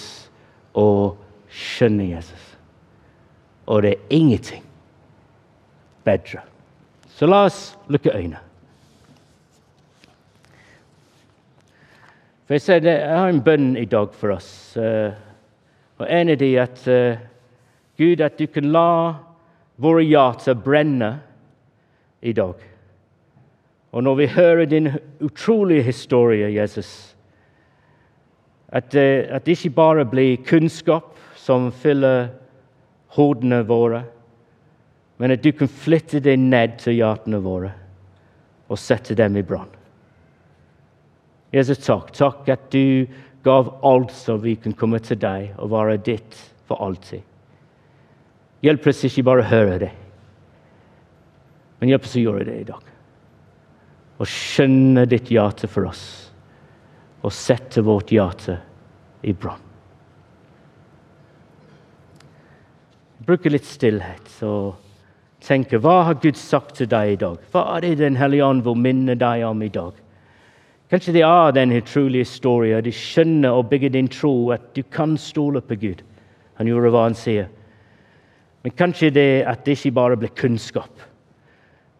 å 0.76 1.16
skjønne 1.50 2.10
Jesus. 2.12 2.44
Og 3.66 3.82
det 3.82 3.90
er 3.94 4.14
ingenting 4.14 4.62
bedre. 6.04 6.44
Så 7.08 7.26
la 7.26 7.44
oss 7.48 7.76
lukke 7.88 8.12
øynene. 8.14 8.40
For 12.46 12.54
Jeg 12.54 12.82
det, 12.82 12.94
jeg 12.98 13.18
har 13.18 13.28
en 13.28 13.42
bønn 13.42 13.76
i 13.76 13.84
dag 13.84 14.14
for 14.14 14.34
oss. 14.34 14.76
Og 14.76 16.06
En 16.08 16.28
av 16.28 16.38
de 16.38 16.48
at 16.58 16.88
uh, 16.88 17.18
Gud, 17.98 18.20
at 18.20 18.38
du 18.38 18.46
kan 18.46 18.72
la 18.72 19.14
våre 19.76 20.02
hjerter 20.02 20.54
brenner 20.54 21.18
i 22.20 22.32
dag. 22.32 22.69
Og 23.92 24.02
når 24.02 24.14
vi 24.14 24.26
hører 24.26 24.64
din 24.64 24.88
utrolige 25.20 25.82
historie, 25.82 26.60
Jesus, 26.62 27.16
at, 28.68 28.94
eh, 28.94 29.26
at 29.28 29.46
det 29.46 29.58
ikke 29.58 29.74
bare 29.74 30.04
blir 30.06 30.36
kunnskap 30.46 31.16
som 31.36 31.72
fyller 31.72 32.28
hodene 33.16 33.64
våre, 33.66 34.04
men 35.18 35.30
at 35.30 35.42
du 35.44 35.50
kan 35.52 35.68
flytte 35.68 36.20
det 36.20 36.38
ned 36.38 36.78
til 36.78 36.94
hjertene 37.00 37.42
våre 37.42 37.72
og 38.70 38.78
sette 38.78 39.14
dem 39.18 39.36
i 39.36 39.42
brann. 39.42 39.68
Jesus, 41.52 41.82
takk. 41.82 42.12
Takk 42.14 42.48
at 42.48 42.70
du 42.70 43.06
gav 43.42 43.72
alt 43.82 44.12
så 44.14 44.36
vi 44.38 44.54
kan 44.54 44.72
komme 44.72 45.00
til 45.02 45.18
deg 45.18 45.50
og 45.58 45.72
være 45.72 45.98
ditt 46.06 46.38
for 46.68 46.78
alltid. 46.84 47.24
Hjelp 48.62 48.86
oss 48.86 49.02
ikke 49.08 49.26
bare 49.26 49.42
å 49.42 49.50
høre 49.50 49.78
det, 49.82 49.90
men 51.80 51.90
hjelp 51.90 52.06
oss 52.06 52.16
å 52.20 52.22
gjøre 52.22 52.46
det 52.46 52.56
i 52.60 52.68
dag. 52.68 52.90
Og 54.20 54.28
skjønne 54.28 55.06
ditt 55.08 55.30
hjerte 55.32 55.70
for 55.70 55.88
oss. 55.90 56.26
og 57.20 57.32
sette 57.36 57.82
vårt 57.84 58.08
hjerte 58.14 58.54
i 59.28 59.34
brann. 59.36 59.60
Bruke 63.26 63.52
litt 63.52 63.66
stillhet 63.68 64.38
og 64.48 64.78
tenke 65.44 65.76
hva 65.76 65.98
har 66.08 66.16
Gud 66.22 66.38
sagt 66.40 66.78
til 66.78 66.88
deg 66.88 67.12
i 67.12 67.18
dag? 67.20 67.36
Hva 67.52 67.66
er 67.74 67.84
det 67.84 67.98
Den 68.00 68.16
hellige 68.16 68.46
ånd 68.46 68.64
vil 68.64 68.80
minne 68.80 69.18
deg 69.20 69.44
om 69.44 69.60
i 69.62 69.68
dag? 69.68 69.92
Kanskje 70.90 71.12
det 71.12 71.22
er 71.22 71.52
den 71.52 71.76
utrolige 71.76 72.24
historien. 72.24 72.82
De 72.82 72.90
skjønner 72.90 73.52
og 73.52 73.68
bygger 73.68 73.92
din 73.94 74.08
tro 74.08 74.50
at 74.50 74.72
du 74.74 74.82
kan 74.82 75.18
stole 75.18 75.60
på 75.60 75.76
Gud. 75.76 76.00
Han 76.56 76.66
gjorde 76.66 76.90
hva 76.90 77.04
han 77.04 77.14
sier. 77.14 77.46
Men 78.64 78.72
kanskje 78.76 79.12
det 79.14 79.44
at 79.46 79.62
det 79.64 79.76
ikke 79.76 79.94
bare 79.96 80.16
blir 80.16 80.32
kunnskap, 80.36 80.90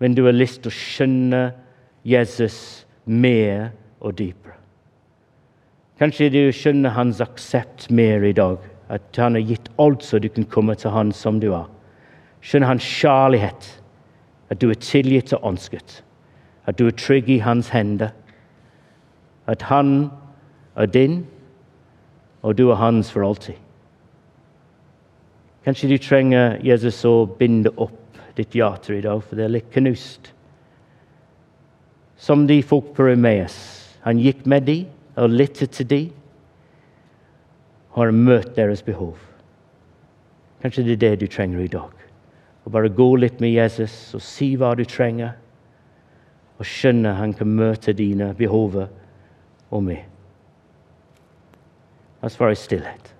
men 0.01 0.15
du 0.15 0.25
har 0.25 0.33
lyst 0.33 0.63
til 0.65 0.73
å 0.73 0.77
skjønne 0.77 1.45
Jesus 2.05 2.87
mer 3.05 3.71
og 4.01 4.19
dypere. 4.19 4.57
Kanskje 6.01 6.31
du 6.33 6.43
skjønner 6.57 6.95
hans 6.97 7.21
aksept 7.21 7.91
mer 7.93 8.25
i 8.25 8.33
dag. 8.33 8.57
At 8.91 9.17
han 9.21 9.37
har 9.37 9.45
gitt 9.47 9.69
alt 9.79 10.03
så 10.03 10.19
du 10.19 10.29
kan 10.33 10.49
komme 10.49 10.75
til 10.75 10.91
han 10.91 11.13
som 11.13 11.41
du 11.41 11.53
er. 11.53 11.69
Skjønner 12.41 12.73
hans 12.73 12.87
kjærlighet. 12.87 13.69
At 14.51 14.63
du 14.63 14.71
er 14.71 14.81
tilgitt 14.81 15.35
og 15.37 15.45
ønsket. 15.53 16.01
At 16.67 16.79
du 16.79 16.87
er 16.89 16.97
trygg 16.97 17.29
i 17.29 17.39
hans 17.45 17.69
hender. 17.69 18.11
At 19.47 19.63
han 19.69 20.11
er 20.77 20.87
din, 20.87 21.27
og 22.43 22.57
du 22.59 22.71
er 22.71 22.81
hans 22.81 23.13
for 23.13 23.27
alltid. 23.27 23.59
Kanskje 25.65 25.91
du 25.91 25.99
trenger 26.01 26.57
Jesus 26.65 27.05
å 27.05 27.27
binde 27.39 27.71
opp 27.77 28.17
ditt 28.39 28.55
hjerte 28.57 28.97
i 28.97 29.03
dag, 29.05 29.21
for 29.21 29.37
det 29.37 29.45
er 29.45 29.53
litt 29.59 29.73
knust. 29.75 30.33
Som 32.21 32.47
de 32.47 32.61
folk 32.63 32.93
på 32.97 33.07
Remeas. 33.09 33.57
Han 34.05 34.21
gikk 34.21 34.45
med 34.49 34.69
dem 34.69 34.89
og 35.17 35.33
lyttet 35.33 35.73
til 35.77 35.89
dem. 35.89 36.11
Har 37.97 38.13
møtt 38.13 38.53
deres 38.57 38.85
behov. 38.85 39.17
Kanskje 40.61 40.85
det 40.85 40.99
er 40.99 41.03
det 41.05 41.21
du 41.23 41.27
trenger 41.33 41.65
i 41.65 41.73
dag. 41.73 41.95
Å 42.65 42.73
bare 42.73 42.93
gå 42.93 43.09
litt 43.17 43.41
med 43.41 43.55
Jesus 43.55 44.13
og 44.15 44.23
si 44.23 44.53
hva 44.61 44.75
du 44.77 44.85
trenger, 44.85 45.33
og 46.61 46.69
skjønne 46.69 47.17
han 47.17 47.33
kan 47.33 47.49
møte 47.57 47.97
dine 47.97 48.35
behov 48.37 48.77
og 48.85 49.83
meg. 49.83 50.05
La 52.21 52.29
oss 52.29 52.37
være 52.37 52.53
i 52.53 52.61
stillhet. 52.61 53.15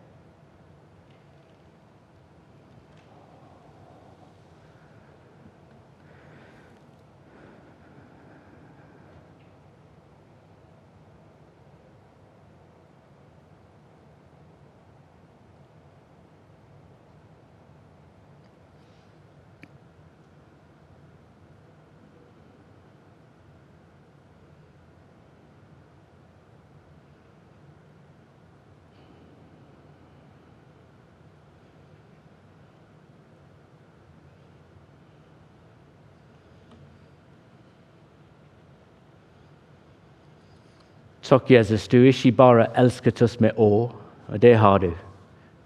Takk, 41.31 41.51
Jesus, 41.51 41.89
du 41.89 42.01
ikke 42.03 42.33
bare 42.33 42.65
elsket 42.75 43.21
oss 43.23 43.37
med 43.39 43.55
å, 43.55 43.87
og 44.27 44.39
det 44.43 44.57
har 44.59 44.81
du. 44.83 44.89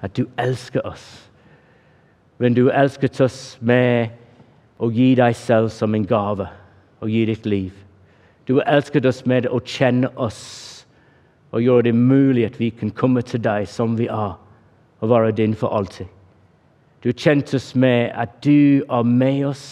At 0.05 0.12
du 0.12 0.27
elsker 0.37 0.85
oss. 0.85 1.05
Men 2.37 2.53
du 2.53 2.66
elsket 2.68 3.16
oss 3.24 3.57
med 3.64 4.12
å 4.77 4.90
gi 4.92 5.14
deg 5.16 5.33
selv 5.38 5.70
som 5.72 5.94
en 5.96 6.05
gave 6.05 6.50
og 7.00 7.09
gi 7.09 7.22
ditt 7.31 7.46
liv. 7.48 7.72
Du 8.44 8.59
elsket 8.61 9.09
oss 9.09 9.22
med 9.24 9.48
å 9.48 9.62
kjenne 9.64 10.11
oss 10.20 10.42
og 11.55 11.62
gjøre 11.64 11.87
det 11.87 11.94
mulig 11.96 12.44
at 12.44 12.59
vi 12.61 12.68
kan 12.68 12.92
komme 12.92 13.22
til 13.24 13.40
deg 13.40 13.64
som 13.70 13.94
vi 13.96 14.11
er, 14.12 14.35
og 15.00 15.11
være 15.11 15.33
din 15.38 15.55
for 15.57 15.72
alltid. 15.72 16.11
Du 17.00 17.09
har 17.09 17.16
kjent 17.24 17.55
oss 17.57 17.70
med 17.72 18.12
at 18.12 18.37
du 18.44 18.85
er 18.85 19.09
med 19.09 19.46
oss, 19.48 19.64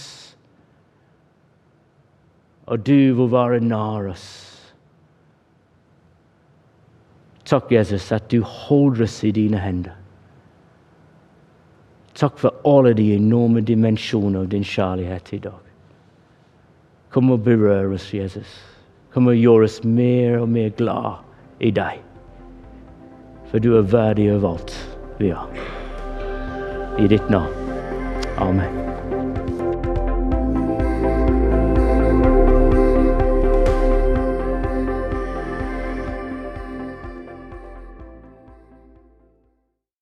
og 2.65 2.81
du 2.87 3.13
vil 3.19 3.29
være 3.29 3.61
nær 3.61 4.09
oss. 4.15 4.42
Takk, 7.53 7.73
Jesus, 7.73 8.07
at 8.13 8.31
du 8.33 8.41
holder 8.41 9.05
oss 9.05 9.19
i 9.29 9.31
dine 9.37 9.59
hender. 9.61 9.93
Takk 12.17 12.39
for 12.41 12.55
alle 12.65 12.95
de 12.97 13.11
enorme 13.13 13.61
dimensjoner 13.61 14.41
av 14.41 14.49
din 14.49 14.65
kjærlighet 14.65 15.33
i 15.37 15.41
dag. 15.45 15.59
Kom 17.13 17.29
og 17.35 17.45
berør 17.45 17.93
oss, 17.99 18.09
Jesus. 18.15 18.55
Kom 19.13 19.29
og 19.29 19.37
gjør 19.37 19.67
oss 19.67 19.83
mer 19.85 20.39
og 20.41 20.49
mer 20.49 20.73
glad 20.79 21.21
i 21.61 21.73
deg. 21.77 22.01
For 23.51 23.61
du 23.61 23.75
er 23.77 23.85
verdig 23.93 24.31
av 24.33 24.49
alt 24.55 24.73
vi 25.21 25.35
har. 25.37 25.53
I 26.97 27.11
ditt 27.13 27.29
navn. 27.29 27.53
Amen. 28.41 28.92